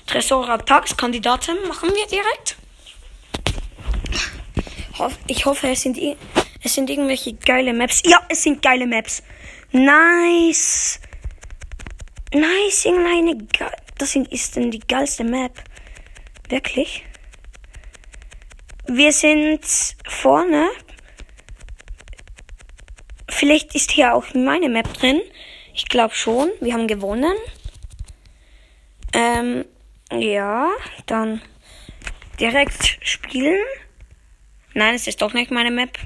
Tresor 0.06 0.66
Tagskandidatin 0.66 1.56
machen 1.68 1.90
wir 1.90 2.08
direkt. 2.08 2.58
Ich 5.28 5.46
hoffe, 5.46 5.70
es 5.70 5.82
sind, 5.82 5.98
es 6.62 6.74
sind 6.74 6.90
irgendwelche 6.90 7.34
geile 7.34 7.74
Maps. 7.74 8.02
Ja, 8.06 8.22
es 8.28 8.44
sind 8.44 8.62
geile 8.62 8.86
Maps. 8.86 9.24
Nice. 9.72 11.00
Nice, 12.34 12.86
irgendeine. 12.86 13.38
Das 13.98 14.16
ist 14.16 14.56
denn 14.56 14.72
die 14.72 14.80
geilste 14.80 15.24
Map. 15.24 15.64
Wirklich? 16.50 17.06
Wir 18.88 19.14
sind 19.14 19.62
vorne. 20.08 20.70
Vielleicht 23.40 23.74
ist 23.74 23.92
hier 23.92 24.16
auch 24.16 24.34
meine 24.34 24.68
Map 24.68 24.94
drin. 24.96 25.22
Ich 25.74 25.86
glaube 25.86 26.14
schon. 26.14 26.50
Wir 26.60 26.74
haben 26.74 26.88
gewonnen. 26.88 27.38
Ähm, 29.14 29.64
ja, 30.12 30.70
dann 31.06 31.42
direkt 32.38 32.98
spielen. 33.02 33.64
Nein, 34.74 34.94
es 34.94 35.08
ist 35.08 35.22
doch 35.22 35.32
nicht 35.32 35.52
meine 35.52 35.72
Map. 35.72 35.98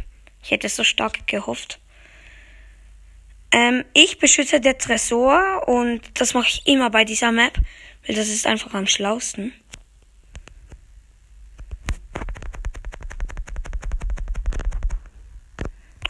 Ich 0.43 0.51
hätte 0.51 0.69
so 0.69 0.83
stark 0.83 1.25
gehofft. 1.25 1.79
Ähm, 3.51 3.83
ich 3.95 4.19
beschütze 4.19 4.61
der 4.61 4.77
Tresor 4.77 5.67
und 5.67 6.01
das 6.13 6.35
mache 6.35 6.49
ich 6.49 6.67
immer 6.67 6.91
bei 6.91 7.03
dieser 7.03 7.31
Map, 7.31 7.57
weil 8.05 8.15
das 8.15 8.27
ist 8.27 8.45
einfach 8.45 8.75
am 8.75 8.85
schlausten. 8.85 9.53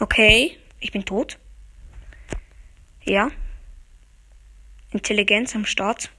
Okay, 0.00 0.58
ich 0.84 0.92
bin 0.92 1.06
tot. 1.06 1.38
Ja. 3.04 3.30
Intelligenz 4.92 5.54
am 5.54 5.64
Start. 5.64 6.10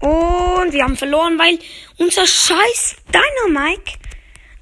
Und 0.00 0.72
wir 0.72 0.84
haben 0.84 0.96
verloren, 0.96 1.36
weil 1.40 1.58
unser 1.98 2.24
scheiß 2.24 2.96
Dynamike 3.08 3.98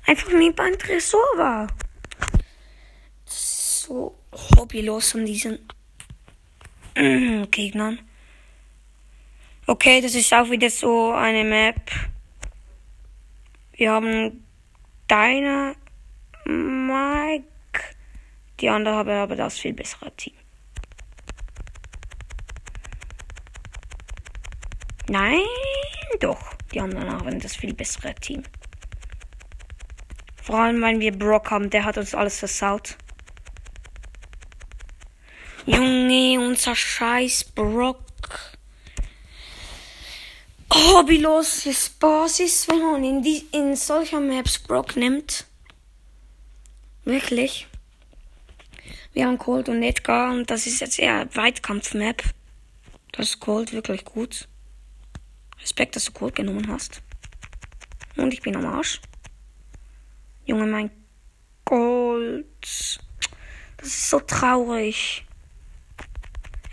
einfach 0.06 0.32
nicht 0.32 0.56
beim 0.56 0.78
Tresor 0.78 1.26
war. 1.36 1.66
So 3.26 4.18
hobbylos 4.56 5.12
von 5.12 5.26
diesen 5.26 5.58
Gegnern. 7.50 7.98
Okay, 9.66 10.02
das 10.02 10.14
ist 10.14 10.30
auch 10.35 10.50
wieder 10.50 10.68
so 10.68 11.12
eine 11.12 11.42
Map. 11.42 11.90
Wir 13.73 13.92
haben 13.92 14.44
Dynamike. 15.11 15.75
Die 18.61 18.68
andere 18.68 18.94
haben 18.96 19.11
aber 19.11 19.37
das 19.37 19.59
viel 19.59 19.72
bessere 19.72 20.14
Team. 20.16 20.35
Nein, 25.09 25.40
doch. 26.20 26.55
Die 26.72 26.81
anderen 26.81 27.11
haben 27.11 27.40
das 27.40 27.57
viel 27.57 27.72
bessere 27.72 28.14
Team. 28.16 28.42
Vor 30.42 30.59
allem, 30.59 30.83
weil 30.83 31.00
wir 31.00 31.16
Brock 31.16 31.50
haben, 31.50 31.70
der 31.70 31.87
hat 31.87 31.96
uns 31.96 32.14
alles 32.14 32.38
versaut. 32.38 32.98
Junge, 35.64 36.38
unser 36.38 36.77
scheiß 36.77 37.44
Brock. 37.44 38.13
Hobbyloses 40.74 41.88
Basis, 41.88 42.66
wenn 42.66 42.82
man 42.82 43.04
in, 43.04 43.22
die, 43.22 43.46
in 43.52 43.76
solcher 43.76 44.18
Maps 44.18 44.58
Brock 44.58 44.96
nimmt. 44.96 45.46
Wirklich. 47.04 47.68
Wir 49.12 49.26
haben 49.26 49.38
Cold 49.38 49.68
und 49.68 49.84
Edgar 49.84 50.32
und 50.32 50.50
das 50.50 50.66
ist 50.66 50.80
jetzt 50.80 50.98
eher 50.98 51.28
Weitkampf-Map. 51.37 52.24
Das 53.12 53.28
ist 53.28 53.40
Cold 53.40 53.72
wirklich 53.72 54.04
gut. 54.04 54.48
Respekt, 55.62 55.94
dass 55.94 56.06
du 56.06 56.12
Code 56.12 56.32
genommen 56.32 56.66
hast. 56.66 57.02
Und 58.16 58.34
ich 58.34 58.42
bin 58.42 58.56
am 58.56 58.66
Arsch. 58.66 59.00
Junge, 60.44 60.66
mein 60.66 60.90
Gold. 61.64 62.46
Das 63.76 63.87
ist 63.87 64.10
so 64.10 64.18
traurig. 64.18 65.24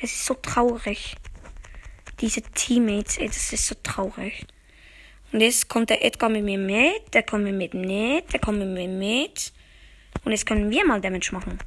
Es 0.02 0.12
ist 0.12 0.26
so 0.26 0.34
traurig. 0.34 1.16
Diese 2.22 2.42
Teammates, 2.42 3.18
ey, 3.18 3.28
das 3.28 3.52
ist 3.52 3.68
so 3.68 3.76
traurig. 3.82 4.46
Und 5.32 5.42
jetzt 5.42 5.68
kommt 5.70 5.90
der 5.90 6.06
Edgar 6.06 6.30
mit 6.30 6.44
mir 6.44 6.58
mit, 6.60 7.14
der 7.14 7.24
kommt 7.24 7.46
mit 7.46 7.56
mir 7.56 7.70
mit, 7.74 8.32
der 8.32 8.40
kommt 8.40 8.60
mit 8.60 8.68
mir 8.68 8.88
mit. 8.88 9.52
Und 10.24 10.32
jetzt 10.32 10.46
können 10.46 10.70
wir 10.70 10.86
mal 10.86 11.02
Damage 11.02 11.32
machen. 11.32 11.58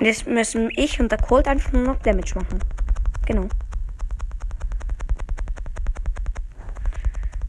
Und 0.00 0.06
jetzt 0.06 0.26
müssen 0.26 0.70
ich 0.76 0.98
und 0.98 1.12
der 1.12 1.18
Colt 1.18 1.46
einfach 1.46 1.72
nur 1.72 1.82
noch 1.82 1.98
Damage 1.98 2.34
machen. 2.34 2.58
Genau. 3.26 3.48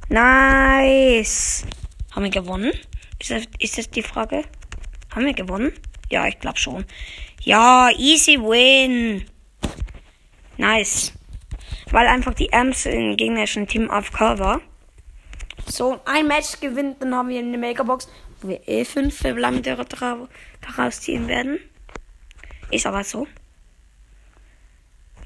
Nice. 0.10 1.64
Haben 2.12 2.24
wir 2.24 2.30
gewonnen? 2.30 2.74
Ist 3.20 3.32
das, 3.32 3.44
ist 3.58 3.78
das 3.78 3.90
die 3.90 4.04
Frage? 4.04 4.44
Haben 5.16 5.28
wir 5.28 5.34
gewonnen? 5.34 5.72
Ja, 6.10 6.28
ich 6.28 6.40
glaube 6.42 6.58
schon. 6.58 6.84
Ja, 7.42 7.90
easy 7.98 8.38
win. 8.38 9.24
Nice. 10.58 11.14
Weil 11.92 12.08
einfach 12.08 12.34
die 12.34 12.52
Ems 12.52 12.86
im 12.86 13.16
gegnerischen 13.16 13.66
Team 13.66 13.90
AFK 13.90 14.20
war. 14.40 14.60
So, 15.68 16.02
ein 16.04 16.28
Match 16.28 16.60
gewinnt, 16.60 17.02
dann 17.02 17.16
haben 17.16 17.30
wir 17.30 17.40
eine 17.40 17.58
Megabox, 17.58 18.10
wo 18.42 18.50
wir 18.50 18.68
eh 18.68 18.84
fünf 18.84 19.18
verbleibende 19.18 19.78
daraus 20.60 21.00
ziehen 21.00 21.30
werden. 21.30 21.60
Ist 22.72 22.86
aber 22.86 23.04
so. 23.04 23.28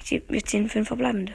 Wir 0.09 0.45
ziehen 0.45 0.69
fünf 0.69 0.87
verbleibende. 0.87 1.33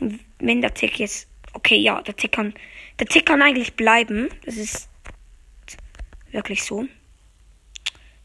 Und 0.00 0.20
wenn 0.38 0.60
der 0.60 0.74
Tick 0.74 0.98
jetzt. 0.98 1.28
Okay, 1.52 1.76
ja, 1.76 2.02
der 2.02 2.14
Tick 2.14 2.32
kann. 2.32 2.54
Der 2.98 3.06
Tick 3.06 3.26
kann 3.26 3.42
eigentlich 3.42 3.74
bleiben. 3.74 4.28
Das 4.44 4.56
ist 4.56 4.88
wirklich 6.30 6.62
so. 6.62 6.86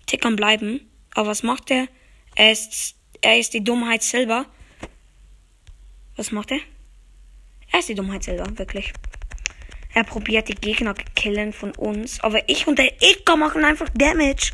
Tick 0.05 0.21
kann 0.21 0.35
bleiben. 0.35 0.81
Aber 1.15 1.29
was 1.29 1.43
macht 1.43 1.71
er? 1.71 1.87
Er 2.35 2.51
ist, 2.51 2.95
er 3.21 3.39
ist 3.39 3.53
die 3.53 3.63
Dummheit 3.63 4.03
selber. 4.03 4.45
Was 6.15 6.31
macht 6.31 6.51
er? 6.51 6.59
Er 7.71 7.79
ist 7.79 7.89
die 7.89 7.95
Dummheit 7.95 8.23
selber, 8.23 8.57
wirklich. 8.57 8.93
Er 9.93 10.03
probiert 10.03 10.47
die 10.47 10.55
Gegner 10.55 10.93
killen 11.15 11.53
von 11.53 11.71
uns. 11.71 12.19
Aber 12.21 12.47
ich 12.49 12.67
und 12.67 12.77
der 12.79 13.01
Icker 13.01 13.35
machen 13.35 13.63
einfach 13.63 13.89
Damage. 13.89 14.51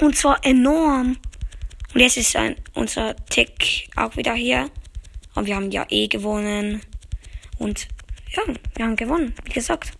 Und 0.00 0.16
zwar 0.16 0.44
enorm. 0.44 1.18
Und 1.96 2.02
jetzt 2.02 2.18
ist 2.18 2.36
ein, 2.36 2.56
unser 2.74 3.16
Tick 3.30 3.88
auch 3.96 4.14
wieder 4.18 4.34
hier. 4.34 4.68
Und 5.34 5.46
wir 5.46 5.56
haben 5.56 5.70
ja 5.70 5.86
eh 5.88 6.08
gewonnen. 6.08 6.82
Und 7.58 7.88
ja, 8.32 8.42
wir 8.74 8.84
haben 8.84 8.96
gewonnen, 8.96 9.34
wie 9.44 9.54
gesagt. 9.54 9.92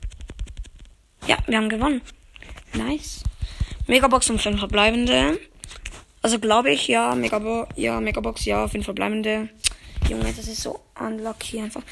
Ja, 1.27 1.39
wir 1.47 1.57
haben 1.57 1.71
gewonnen. 1.71 2.03
Nice. 2.75 3.23
Megabox 3.87 4.29
und 4.29 4.43
5 4.43 4.59
verbleibende. 4.59 5.41
Also 6.21 6.39
glaube 6.39 6.71
ich, 6.71 6.87
ja, 6.87 7.15
Megabox, 7.15 7.73
ja, 7.79 7.99
Megabox, 7.99 8.45
ja, 8.45 8.69
5 8.69 8.85
verbleibende. 8.85 9.49
Junge, 10.07 10.35
das 10.35 10.49
ist 10.49 10.61
so 10.61 10.79
unlucky 11.01 11.63
einfach. 11.63 11.83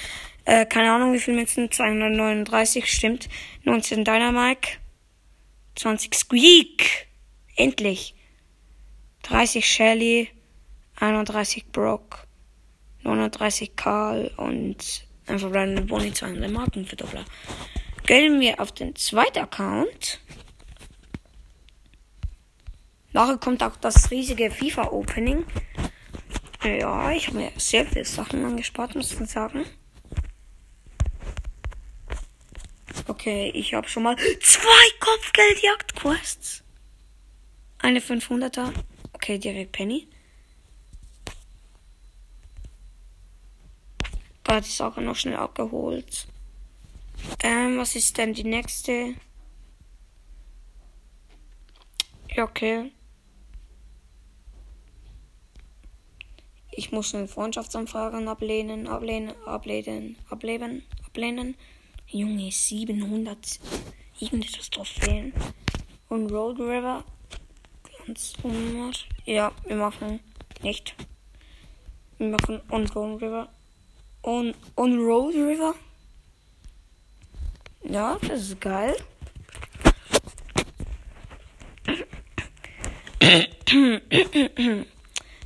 Äh, 0.45 0.67
keine 0.67 0.93
Ahnung, 0.93 1.15
wie 1.15 1.19
viel 1.19 1.35
Münzen. 1.35 1.71
239, 1.71 2.93
stimmt. 2.93 3.31
19 3.63 4.05
Dynamite. 4.05 4.69
20 5.77 6.15
Squeak. 6.15 7.07
Endlich. 7.57 8.15
30 9.25 9.67
Shelly. 9.67 10.31
31 10.97 11.67
Brock. 11.73 12.27
39 13.03 13.77
Karl 13.77 14.31
und 14.37 15.07
einfach 15.27 15.53
random 15.53 15.87
Boni 15.87 16.13
200 16.13 16.51
Marken 16.51 16.87
für 16.87 16.97
Doppler. 16.97 17.25
Gehen 18.07 18.41
wir 18.41 18.61
auf 18.61 18.73
den 18.73 18.95
zweiten 18.97 19.41
Account. 19.41 20.21
Nachher 23.13 23.37
kommt 23.37 23.63
auch 23.63 23.77
das 23.77 24.11
riesige 24.11 24.51
FIFA 24.51 24.89
Opening. 24.91 25.45
Ja, 26.63 27.11
ich 27.13 27.29
habe 27.29 27.39
mir 27.39 27.53
sehr 27.57 27.87
viele 27.87 28.05
Sachen 28.05 28.45
angespart, 28.45 28.95
muss 28.95 29.13
ich 29.13 29.29
sagen. 29.29 29.65
Okay, 33.07 33.51
ich 33.55 33.75
habe 33.75 33.87
schon 33.89 34.03
mal 34.03 34.17
zwei 34.41 34.99
Kopfgeldjagd-Quests. 34.99 36.65
Eine 37.79 38.01
500er. 38.01 38.73
Okay, 39.25 39.39
direkt 39.39 39.73
Penny. 39.73 40.07
Da 44.43 44.57
hat 44.57 44.67
die 44.67 44.71
Sache 44.71 45.01
noch 45.01 45.17
schnell 45.17 45.37
abgeholt. 45.37 46.29
Ähm, 47.43 47.79
was 47.79 47.97
ist 47.97 48.19
denn 48.19 48.35
die 48.35 48.45
nächste? 48.45 49.15
Ja, 52.35 52.45
okay. 52.45 52.93
Ich 56.71 56.93
muss 56.93 57.15
eine 57.15 57.27
Freundschaftsanfragen 57.27 58.29
ablehnen, 58.29 58.87
ablehnen, 58.87 59.33
ablehnen, 59.47 60.19
ablehnen, 60.29 60.83
ablehnen. 61.07 61.57
Junge, 62.09 62.53
700 62.53 63.59
irgendetwas 64.21 64.69
Trophäen. 64.69 65.33
Und 66.11 66.31
Road 66.31 66.61
River. 66.61 67.05
100. 68.07 69.07
Ja, 69.25 69.53
wir 69.67 69.77
machen 69.77 70.21
nicht. 70.63 70.95
Wir 72.19 72.29
machen 72.29 72.61
On 72.71 72.87
Road 72.89 73.23
River. 73.23 73.49
On, 74.23 74.55
on 74.77 74.99
Road 74.99 75.35
River. 75.35 75.75
Ja, 77.83 78.19
das 78.23 78.43
ist 78.43 78.61
geil. 78.61 78.97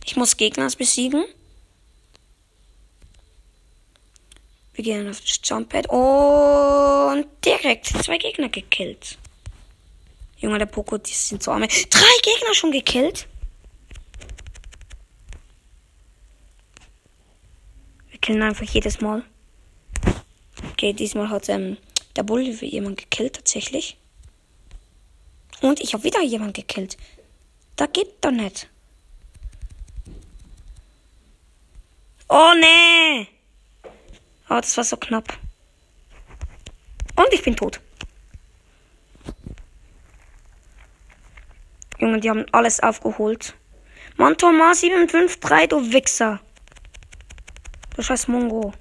Ich 0.04 0.16
muss 0.16 0.36
Gegner 0.36 0.68
besiegen. 0.76 1.24
Wir 4.74 4.84
gehen 4.84 5.10
auf 5.10 5.20
das 5.20 5.40
Jumppad 5.42 5.88
und 5.88 7.26
direkt 7.44 7.86
zwei 7.86 8.18
Gegner 8.18 8.48
gekillt. 8.48 9.18
Junge, 10.38 10.58
der 10.58 10.66
Poco, 10.66 10.98
die 10.98 11.12
sind 11.12 11.42
so 11.42 11.50
arme. 11.50 11.66
Drei 11.66 12.12
Gegner 12.22 12.54
schon 12.54 12.70
gekillt. 12.70 13.26
Wir 18.10 18.20
killen 18.20 18.42
einfach 18.42 18.64
jedes 18.64 19.00
Mal. 19.00 19.24
Okay, 20.72 20.92
diesmal 20.92 21.28
hat 21.28 21.48
ähm, 21.48 21.76
der 22.16 22.22
Bulli 22.22 22.52
für 22.52 22.66
jemand 22.66 22.98
gekillt, 22.98 23.34
tatsächlich. 23.34 23.96
Und 25.60 25.80
ich 25.80 25.92
habe 25.92 26.04
wieder 26.04 26.22
jemand 26.22 26.54
gekillt. 26.54 26.96
Da 27.74 27.86
geht 27.86 28.24
doch 28.24 28.30
nicht. 28.30 28.68
Oh 32.28 32.52
nee! 32.60 33.26
Oh, 34.50 34.60
das 34.60 34.76
war 34.76 34.84
so 34.84 34.96
knapp. 34.96 35.36
Und 37.16 37.32
ich 37.32 37.42
bin 37.42 37.56
tot. 37.56 37.80
Junge, 41.98 42.20
die 42.20 42.30
haben 42.30 42.46
alles 42.52 42.80
aufgeholt. 42.80 43.54
Mann, 44.16 44.36
Thomas 44.36 44.80
753, 44.80 45.68
du 45.68 45.92
Wichser. 45.92 46.40
Du 47.96 48.02
scheiß 48.02 48.28
Mongo. 48.28 48.72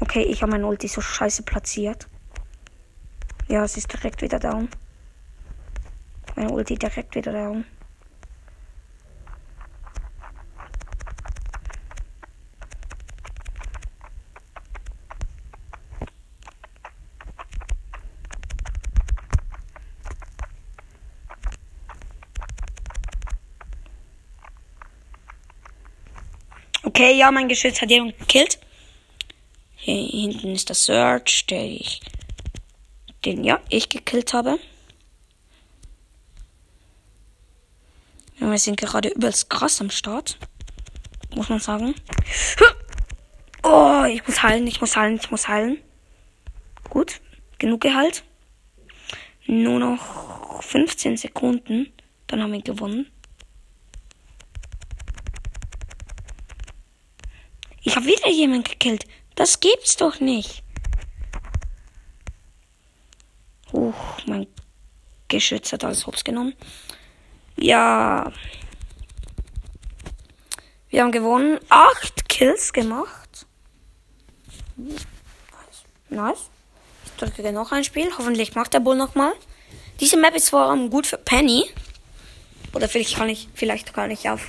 Okay, 0.00 0.22
ich 0.22 0.42
habe 0.42 0.52
mein 0.52 0.64
Ulti 0.64 0.88
so 0.88 1.00
scheiße 1.00 1.42
platziert. 1.42 2.06
Ja, 3.48 3.64
es 3.64 3.78
ist 3.78 3.90
direkt 3.90 4.20
wieder 4.20 4.38
down. 4.38 4.68
Mein 6.36 6.50
Ulti 6.50 6.74
direkt 6.76 7.14
wieder 7.14 7.32
down. 7.32 7.64
Okay, 26.84 27.16
ja, 27.16 27.30
mein 27.30 27.48
Geschütz 27.48 27.80
hat 27.80 27.90
jemand 27.90 28.18
gekillt. 28.18 28.58
Hier 29.76 30.06
hinten 30.06 30.52
ist 30.52 30.68
der 30.68 30.76
Search, 30.76 31.46
der 31.46 31.64
ich, 31.64 32.00
den 33.24 33.44
ja 33.44 33.60
ich 33.68 33.88
gekillt 33.88 34.32
habe. 34.32 34.58
Wir 38.38 38.58
sind 38.58 38.76
gerade 38.76 39.10
übelst 39.10 39.48
krass 39.48 39.80
am 39.80 39.90
Start. 39.90 40.38
Muss 41.34 41.48
man 41.48 41.60
sagen. 41.60 41.94
Oh, 43.64 44.02
ich 44.10 44.26
muss 44.26 44.42
heilen, 44.42 44.66
ich 44.66 44.80
muss 44.80 44.96
heilen, 44.96 45.20
ich 45.22 45.30
muss 45.30 45.46
heilen. 45.46 45.78
Gut, 46.90 47.20
genug 47.58 47.80
geheilt. 47.82 48.24
Nur 49.46 49.78
noch 49.78 50.60
15 50.64 51.16
Sekunden. 51.16 51.92
Dann 52.26 52.42
haben 52.42 52.52
wir 52.52 52.60
gewonnen. 52.60 53.11
Ich 57.92 57.96
habe 57.96 58.06
wieder 58.06 58.30
jemanden 58.30 58.64
gekillt. 58.64 59.04
Das 59.34 59.60
gibt's 59.60 59.98
doch 59.98 60.18
nicht. 60.18 60.62
Huch, 63.70 63.94
mein 64.24 64.46
Geschütz 65.28 65.74
hat 65.74 65.84
alles 65.84 66.06
hops 66.06 66.24
genommen. 66.24 66.54
Ja. 67.58 68.32
Wir 70.88 71.02
haben 71.02 71.12
gewonnen. 71.12 71.58
Acht 71.68 72.30
Kills 72.30 72.72
gemacht. 72.72 73.46
Nice. 76.08 76.48
Ich 77.04 77.12
drücke 77.18 77.52
noch 77.52 77.72
ein 77.72 77.84
Spiel. 77.84 78.08
Hoffentlich 78.16 78.54
macht 78.54 78.72
der 78.72 78.80
Bull 78.80 78.96
nochmal. 78.96 79.34
Diese 80.00 80.16
Map 80.16 80.34
ist 80.34 80.48
vor 80.48 80.62
allem 80.62 80.88
gut 80.88 81.06
für 81.06 81.18
Penny. 81.18 81.68
Oder 82.72 82.88
vielleicht 82.88 83.16
kann 83.16 83.28
ich, 83.28 83.50
vielleicht 83.52 83.92
kann 83.92 84.10
ich 84.10 84.30
auch 84.30 84.40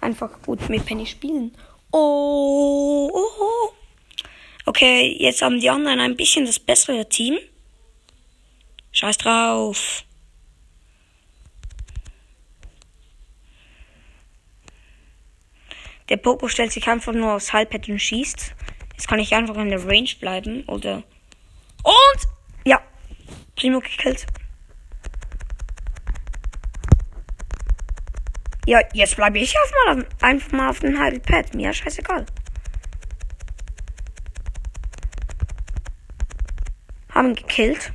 einfach 0.00 0.40
gut 0.42 0.68
mit 0.68 0.86
Penny 0.86 1.06
spielen. 1.06 1.52
Oh, 1.92 3.10
oh, 3.12 3.28
oh. 3.40 3.72
Okay, 4.64 5.16
jetzt 5.18 5.42
haben 5.42 5.60
die 5.60 5.68
anderen 5.68 6.00
ein 6.00 6.16
bisschen 6.16 6.46
das 6.46 6.58
bessere 6.58 7.08
Team. 7.08 7.38
Scheiß 8.92 9.18
drauf. 9.18 10.04
Der 16.08 16.16
Popo 16.16 16.48
stellt 16.48 16.72
sich 16.72 16.88
einfach 16.88 17.12
nur 17.12 17.34
aufs 17.34 17.52
Halbpad 17.52 17.88
und 17.88 17.98
schießt. 17.98 18.54
Jetzt 18.92 19.08
kann 19.08 19.18
ich 19.18 19.34
einfach 19.34 19.56
in 19.56 19.68
der 19.68 19.84
Range 19.84 20.10
bleiben. 20.20 20.64
Oder. 20.64 21.02
Und! 21.82 22.22
Ja. 22.64 22.82
Primo 23.56 23.80
gekillt. 23.80 24.26
Ja, 28.66 28.80
jetzt 28.92 29.16
bleibe 29.16 29.38
ich 29.38 29.56
auf 29.58 29.72
mal, 29.86 30.06
einfach 30.20 30.52
mal 30.52 30.70
auf 30.70 30.80
dem 30.80 30.98
Halbpad. 30.98 31.54
Mir 31.54 31.72
scheißegal. 31.72 32.26
Haben 37.10 37.34
gekillt. 37.34 37.92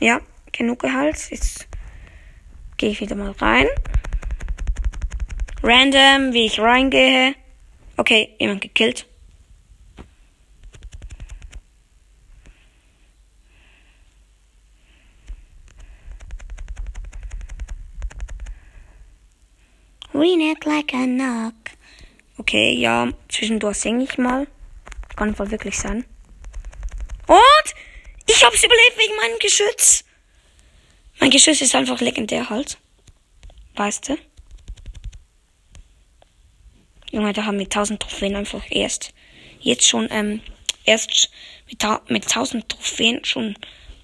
Ja, 0.00 0.20
genug 0.52 0.80
Gehalt. 0.80 1.30
Jetzt 1.30 1.68
gehe 2.76 2.90
ich 2.90 3.00
wieder 3.00 3.16
mal 3.16 3.32
rein. 3.32 3.66
Random, 5.62 6.34
wie 6.34 6.44
ich 6.44 6.60
reingehe. 6.60 7.34
Okay, 7.96 8.36
jemand 8.38 8.60
gekillt. 8.60 9.06
We 20.14 20.36
like 20.64 20.94
a 20.94 21.06
knock. 21.06 21.54
Okay, 22.38 22.72
ja, 22.74 23.08
zwischendurch 23.28 23.78
singe 23.78 24.04
ich 24.04 24.16
mal. 24.16 24.46
Kann 25.16 25.36
wohl 25.36 25.50
wirklich 25.50 25.76
sein. 25.76 26.04
Und 27.26 27.74
ich 28.28 28.44
hab's 28.44 28.62
überlebt 28.62 28.96
wegen 28.96 29.16
meinem 29.16 29.38
Geschütz. 29.40 30.04
Mein 31.18 31.30
Geschütz 31.30 31.60
ist 31.62 31.74
einfach 31.74 32.00
legendär 32.00 32.48
halt. 32.48 32.78
Weißt 33.74 34.08
du? 34.08 34.16
Junge, 37.10 37.32
da 37.32 37.44
haben 37.44 37.58
wir 37.58 37.66
1000 37.66 37.98
Trophäen 37.98 38.36
einfach 38.36 38.62
erst. 38.70 39.12
Jetzt 39.58 39.88
schon, 39.88 40.06
ähm, 40.12 40.42
erst 40.84 41.28
mit, 41.68 41.82
mit 42.08 42.24
1000 42.24 42.68
Trophäen 42.68 43.24
schon 43.24 43.56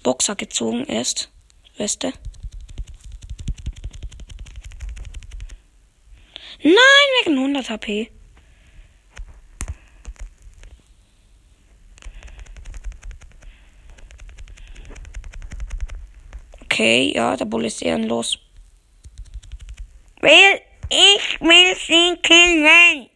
Boxer 0.03 0.35
gezogen 0.35 0.83
erst. 0.87 1.31
Weißt 1.77 2.03
du? 2.03 2.11
Nein, 6.63 6.75
wegen 7.23 7.37
100 7.37 7.69
HP. 7.69 8.11
Okay, 16.63 17.11
ja, 17.13 17.35
der 17.35 17.45
Bull 17.45 17.65
ist 17.65 17.81
ehrenlos. 17.81 18.39
Will, 20.21 20.61
ich 20.89 21.41
will 21.41 21.75
sie 21.75 22.17
killen. 22.21 23.09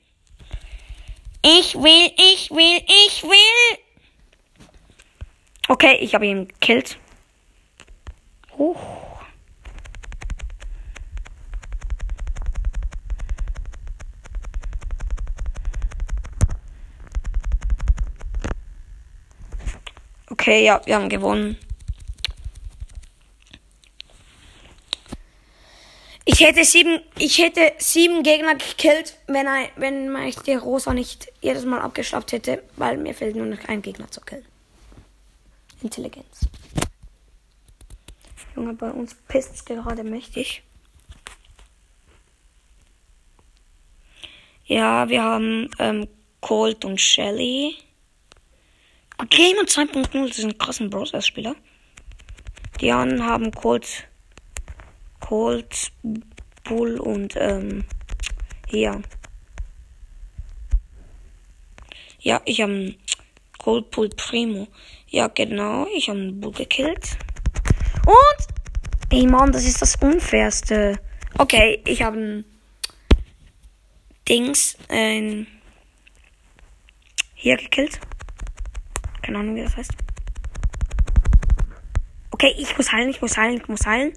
Ich 1.41 1.75
will, 1.75 2.11
ich 2.17 2.49
will, 2.49 2.81
ich 2.87 3.23
will. 3.23 3.77
Okay, 5.67 5.97
ich 6.01 6.15
habe 6.15 6.25
ihn 6.25 6.47
gekillt. 6.47 6.97
Uh. 8.57 8.75
Okay, 20.45 20.63
ja, 20.63 20.79
wir 20.85 20.95
haben 20.95 21.09
gewonnen. 21.09 21.57
Ich 26.23 26.39
hätte 26.39 26.63
sieben, 26.63 27.01
ich 27.17 27.39
hätte 27.39 27.73
sieben 27.79 28.21
Gegner 28.21 28.53
gekillt, 28.53 29.17
wenn, 29.25 29.47
ein, 29.47 29.69
wenn 29.75 30.15
ich 30.17 30.35
die 30.35 30.53
Rosa 30.53 30.93
nicht 30.93 31.33
jedes 31.41 31.65
Mal 31.65 31.81
abgeschlappt 31.81 32.31
hätte, 32.31 32.61
weil 32.75 32.97
mir 32.97 33.15
fehlt 33.15 33.35
nur 33.35 33.47
noch 33.47 33.67
ein 33.67 33.81
Gegner 33.81 34.11
zu 34.11 34.21
killen. 34.21 34.45
Intelligenz. 35.81 36.41
Junge, 38.55 38.73
bei 38.73 38.91
uns 38.91 39.15
pisst 39.27 39.65
gerade 39.65 40.03
mächtig. 40.03 40.61
Ja, 44.65 45.09
wir 45.09 45.23
haben 45.23 45.71
ähm, 45.79 46.07
Colt 46.39 46.85
und 46.85 47.01
Shelly. 47.01 47.77
Gamer 49.29 49.61
2.0 49.61 50.27
das 50.27 50.37
sind 50.37 50.59
krassen 50.59 50.89
Browser-Spieler. 50.89 51.55
Die 52.81 52.91
anderen 52.91 53.25
haben 53.25 53.51
Colt, 53.51 54.07
Colt, 55.21 55.91
Bull 56.63 56.99
und 56.99 57.35
ähm, 57.37 57.85
hier. 58.67 59.01
Ja, 62.19 62.41
ich 62.43 62.61
habe 62.61 62.95
Colt 63.57 63.91
Bull 63.91 64.09
Primo. 64.09 64.67
Ja, 65.07 65.27
genau, 65.27 65.87
ich 65.95 66.09
habe 66.09 66.19
einen 66.19 66.41
Bull 66.41 66.51
gekillt. 66.51 67.17
Und, 68.05 68.47
ey 69.11 69.25
Mann, 69.25 69.51
das 69.51 69.65
ist 69.65 69.81
das 69.81 69.95
Unfairste. 69.95 70.99
Okay, 71.37 71.81
ich 71.85 72.01
habe 72.01 72.17
ein 72.17 72.45
Dings, 74.27 74.77
ein, 74.89 75.47
hier 77.35 77.57
gekillt. 77.57 77.99
Keine 79.25 79.39
Ahnung, 79.39 79.55
wie 79.55 79.63
das 79.63 79.75
heißt. 79.75 79.91
Okay, 82.29 82.53
ich 82.59 82.77
muss 82.77 82.91
heilen, 82.91 83.09
ich 83.09 83.21
muss 83.21 83.35
heilen, 83.35 83.57
ich 83.57 83.67
muss 83.67 83.83
heilen. 83.83 84.13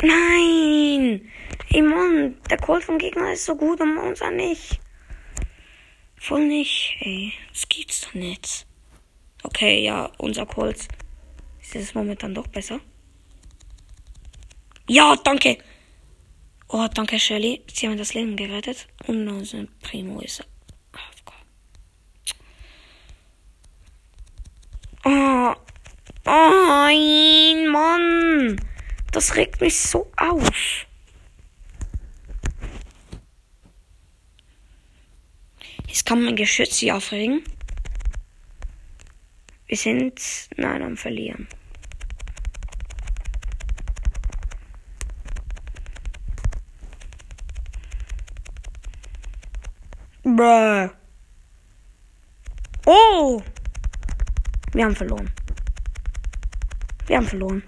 Nein! 0.00 1.30
Ey 1.68 1.82
Mann, 1.82 2.40
der 2.48 2.56
Colt 2.56 2.84
vom 2.84 2.96
Gegner 2.96 3.32
ist 3.32 3.44
so 3.44 3.54
gut 3.54 3.82
und 3.82 3.98
unser 3.98 4.30
nicht. 4.30 4.80
Voll 6.16 6.46
nicht, 6.46 6.96
ey. 7.00 7.34
Das 7.52 7.68
gibt's 7.68 8.00
doch 8.00 8.14
nicht. 8.14 8.66
Okay, 9.42 9.84
ja, 9.84 10.10
unser 10.16 10.46
Colt 10.46 10.88
ist 11.60 11.76
es 11.76 11.94
momentan 11.94 12.34
doch 12.34 12.46
besser. 12.46 12.80
Ja, 14.88 15.16
danke. 15.22 15.58
Oh, 16.68 16.86
danke, 16.94 17.20
Shelly. 17.20 17.62
Sie 17.70 17.86
haben 17.88 17.98
das 17.98 18.14
Leben 18.14 18.36
gerettet. 18.36 18.88
Und 19.06 19.28
unser 19.28 19.66
Primo 19.82 20.20
ist 20.20 20.46
Oh. 25.04 25.54
Oh, 26.26 27.70
Mann. 27.70 28.60
Das 29.12 29.36
regt 29.36 29.60
mich 29.60 29.78
so 29.78 30.10
auf. 30.16 30.86
Jetzt 35.86 36.04
kann 36.04 36.22
mein 36.22 36.36
Geschütz 36.36 36.78
sich 36.78 36.92
aufregen. 36.92 37.42
Wir 39.66 39.76
sind 39.76 40.20
nein 40.56 40.82
am 40.82 40.96
Verlieren. 40.96 41.48
Bruh. 50.22 50.90
Oh! 52.86 53.42
Wir 54.72 54.84
haben 54.84 54.96
verloren. 54.96 55.30
Wir 57.06 57.16
haben 57.16 57.26
verloren. 57.26 57.62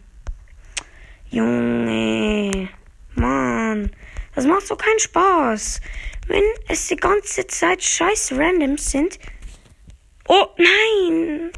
Junge. 1.30 2.68
Mann. 3.14 3.90
Das 4.34 4.44
macht 4.44 4.66
so 4.66 4.76
keinen 4.76 4.98
Spaß. 4.98 5.80
Wenn 6.26 6.44
es 6.68 6.88
die 6.88 6.96
ganze 6.96 7.46
Zeit 7.46 7.82
scheiß 7.82 8.32
Randoms 8.32 8.90
sind. 8.90 9.18
Oh, 10.28 10.46
nein. 10.58 11.52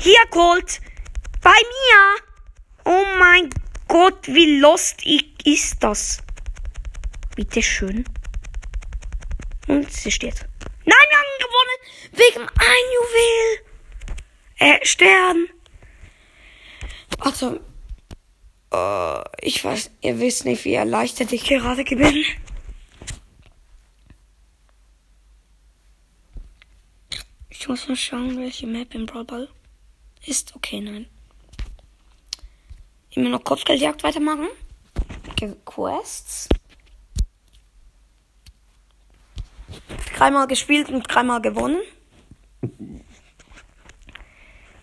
Hier, 0.00 0.26
Colt. 0.30 0.80
Bei 1.42 1.50
mir. 1.50 2.22
Oh 2.84 3.04
mein 3.18 3.50
Gott, 3.88 4.26
wie 4.26 4.58
lost 4.58 5.02
ist 5.44 5.82
das? 5.82 6.22
Bitte 7.36 7.62
schön. 7.62 8.04
Und 9.68 9.92
sie 9.92 10.10
steht. 10.10 10.46
Nein, 10.84 11.06
wir 11.10 11.18
haben 11.18 11.38
gewonnen. 11.38 11.78
Wegen 12.12 12.48
ein 12.48 12.84
Juwel. 12.94 13.71
Äh, 14.62 14.78
Stern. 14.86 15.48
Also, 17.18 17.58
äh, 18.72 19.24
ich 19.44 19.64
weiß, 19.64 19.90
ihr 20.02 20.20
wisst 20.20 20.44
nicht, 20.44 20.64
wie 20.64 20.74
erleichtert 20.74 21.32
ich 21.32 21.42
gerade 21.42 21.82
bin. 21.82 22.24
Ich 27.50 27.66
muss 27.66 27.88
mal 27.88 27.96
schauen, 27.96 28.38
welche 28.38 28.68
Map 28.68 28.94
im 28.94 29.06
Brawl 29.06 29.48
ist. 30.26 30.54
Okay, 30.54 30.80
nein. 30.80 31.06
Immer 33.10 33.30
noch 33.30 33.42
Kopfgeldjagd 33.42 34.04
weitermachen. 34.04 34.46
Quests. 35.64 36.48
Dreimal 40.16 40.46
gespielt 40.46 40.88
und 40.88 41.02
dreimal 41.02 41.42
gewonnen. 41.42 41.80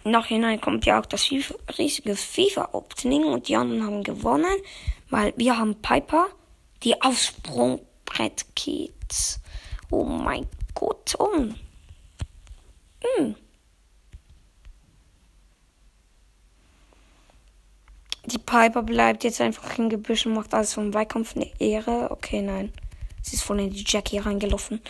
Nachhinein 0.04 0.62
kommt 0.62 0.86
ja 0.86 1.00
auch 1.00 1.06
das 1.06 1.26
FIFA, 1.26 1.56
riesige 1.78 2.16
FIFA-Opening 2.16 3.26
und 3.26 3.48
die 3.48 3.56
anderen 3.56 3.86
haben 3.86 4.04
gewonnen, 4.04 4.56
weil 5.10 5.34
wir 5.38 5.58
haben 5.58 5.76
Piper, 5.82 6.28
die 6.84 7.02
aufs 7.02 7.28
Sprungbrett 7.28 8.46
geht. 8.56 9.40
Oh 9.90 10.04
mein 10.04 10.48
Gott. 10.74 11.16
Oh. 11.20 11.48
Hm. 13.18 13.36
Die 18.26 18.38
Piper 18.38 18.84
bleibt 18.84 19.24
jetzt 19.24 19.42
einfach 19.42 19.78
im 19.80 19.90
Gebüsch 19.90 20.26
und 20.26 20.34
macht 20.34 20.54
alles 20.54 20.74
vom 20.74 20.94
Weitkampf 20.94 21.36
eine 21.36 21.50
Ehre. 21.60 22.12
Okay, 22.12 22.42
nein. 22.42 22.72
Sie 23.24 23.36
ist 23.36 23.44
voll 23.44 23.60
in 23.60 23.72
die 23.72 23.84
Jackie 23.86 24.20
reingelaufen. 24.20 24.82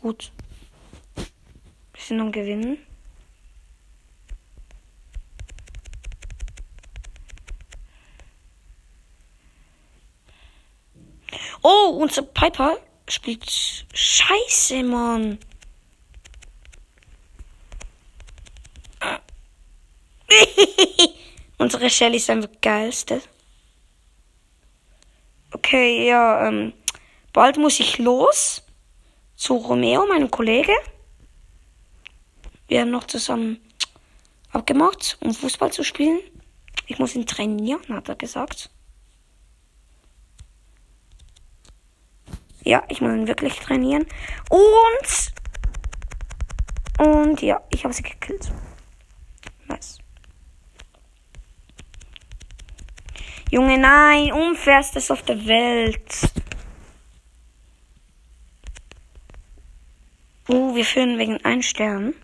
Gut. 0.00 0.30
Sind 1.96 2.20
am 2.20 2.30
Gewinnen. 2.30 2.78
Oh, 11.62 11.98
unser 12.00 12.22
Piper 12.22 12.78
spielt 13.08 13.50
Scheiße, 13.92 14.84
Mann. 14.84 15.40
Unsere 21.58 21.90
Shelly 21.90 22.18
ist 22.18 22.30
einfach 22.30 22.50
geilste. 22.60 23.20
Okay, 25.50 26.06
ja, 26.06 26.46
ähm, 26.46 26.72
bald 27.32 27.56
muss 27.56 27.80
ich 27.80 27.98
los 27.98 28.62
zu 29.38 29.54
Romeo, 29.54 30.04
meinem 30.06 30.30
Kollege. 30.30 30.72
Wir 32.66 32.80
haben 32.80 32.90
noch 32.90 33.04
zusammen 33.04 33.60
abgemacht, 34.50 35.16
um 35.20 35.32
Fußball 35.32 35.72
zu 35.72 35.84
spielen. 35.84 36.18
Ich 36.86 36.98
muss 36.98 37.14
ihn 37.14 37.24
trainieren, 37.24 37.80
hat 37.88 38.08
er 38.08 38.16
gesagt. 38.16 38.68
Ja, 42.64 42.82
ich 42.88 43.00
muss 43.00 43.12
ihn 43.12 43.28
wirklich 43.28 43.54
trainieren. 43.60 44.06
Und. 44.50 45.32
Und 46.98 47.40
ja, 47.40 47.62
ich 47.70 47.84
habe 47.84 47.94
sie 47.94 48.02
gekillt. 48.02 48.50
Nice. 49.68 49.98
Junge, 53.52 53.78
nein, 53.78 54.32
unfairstes 54.32 55.12
auf 55.12 55.22
der 55.22 55.46
Welt. 55.46 56.32
Uh, 60.48 60.74
wir 60.74 60.84
führen 60.84 61.18
wegen 61.18 61.44
ein 61.44 61.62
Stern. 61.62 62.14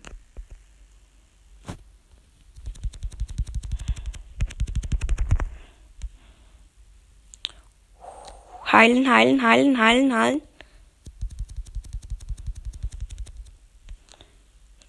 Heilen, 8.71 9.09
heilen, 9.09 9.41
heilen, 9.41 9.77
heilen, 9.77 10.17
heilen. 10.17 10.41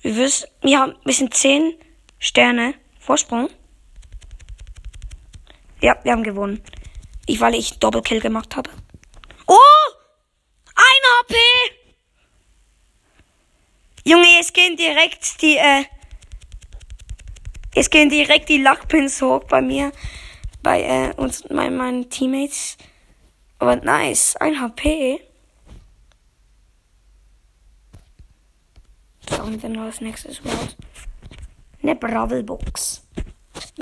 Wir 0.00 0.16
wissen, 0.16 0.48
ja, 0.62 0.94
wir 1.04 1.12
sind 1.12 1.34
10 1.34 1.74
Sterne 2.18 2.74
Vorsprung. 2.98 3.50
Ja, 5.82 5.96
wir 6.02 6.12
haben 6.12 6.24
gewonnen. 6.24 6.62
Ich, 7.26 7.40
weil 7.40 7.54
ich 7.54 7.78
Doppelkill 7.78 8.20
gemacht 8.20 8.56
habe. 8.56 8.70
Oh! 9.46 9.56
Ein 10.74 11.02
HP! 11.20 11.36
Junge, 14.04 14.35
jetzt 14.46 14.54
gehen 14.54 14.76
direkt 14.76 15.42
die, 15.42 15.56
äh, 15.56 15.84
jetzt 17.74 17.90
gehen 17.90 18.08
direkt 18.08 18.48
die 18.48 18.62
Luckpins 18.62 19.20
hoch 19.20 19.42
bei 19.44 19.60
mir, 19.60 19.90
bei, 20.62 20.82
äh, 20.82 21.14
uns, 21.16 21.48
mein, 21.50 21.76
meinen 21.76 22.08
Teammates. 22.08 22.76
Aber 23.58 23.76
nice, 23.76 24.36
ein 24.36 24.60
HP. 24.60 25.20
Schauen 29.28 29.60
wir 29.60 29.68
noch 29.68 29.82
als 29.82 30.00
nächstes 30.00 30.44
Wort. 30.44 30.76
Eine 31.82 31.96
Bravelbox. 31.96 33.02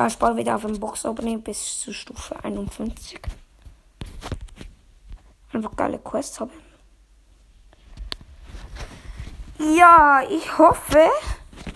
Ich 0.06 0.16
baue 0.16 0.36
wieder 0.36 0.56
auf 0.56 0.62
dem 0.62 0.80
Box-Opening 0.80 1.42
bis 1.42 1.80
zur 1.80 1.92
Stufe 1.92 2.42
51. 2.42 3.20
Einfach 5.52 5.76
geile 5.76 5.98
Quests 5.98 6.40
haben. 6.40 6.63
Ja, 9.58 10.22
ich 10.28 10.58
hoffe, 10.58 11.10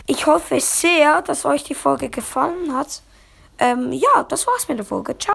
ich 0.07 0.27
hoffe 0.27 0.61
sehr, 0.61 1.23
dass 1.23 1.45
euch 1.45 1.65
die 1.65 1.75
Folge 1.75 2.09
gefallen 2.09 2.75
hat. 2.75 3.03
Ähm, 3.59 3.93
ja, 3.93 4.23
das 4.29 4.47
war's 4.47 4.69
mit 4.69 4.79
der 4.79 4.87
Folge. 4.87 5.19
Ciao. 5.19 5.27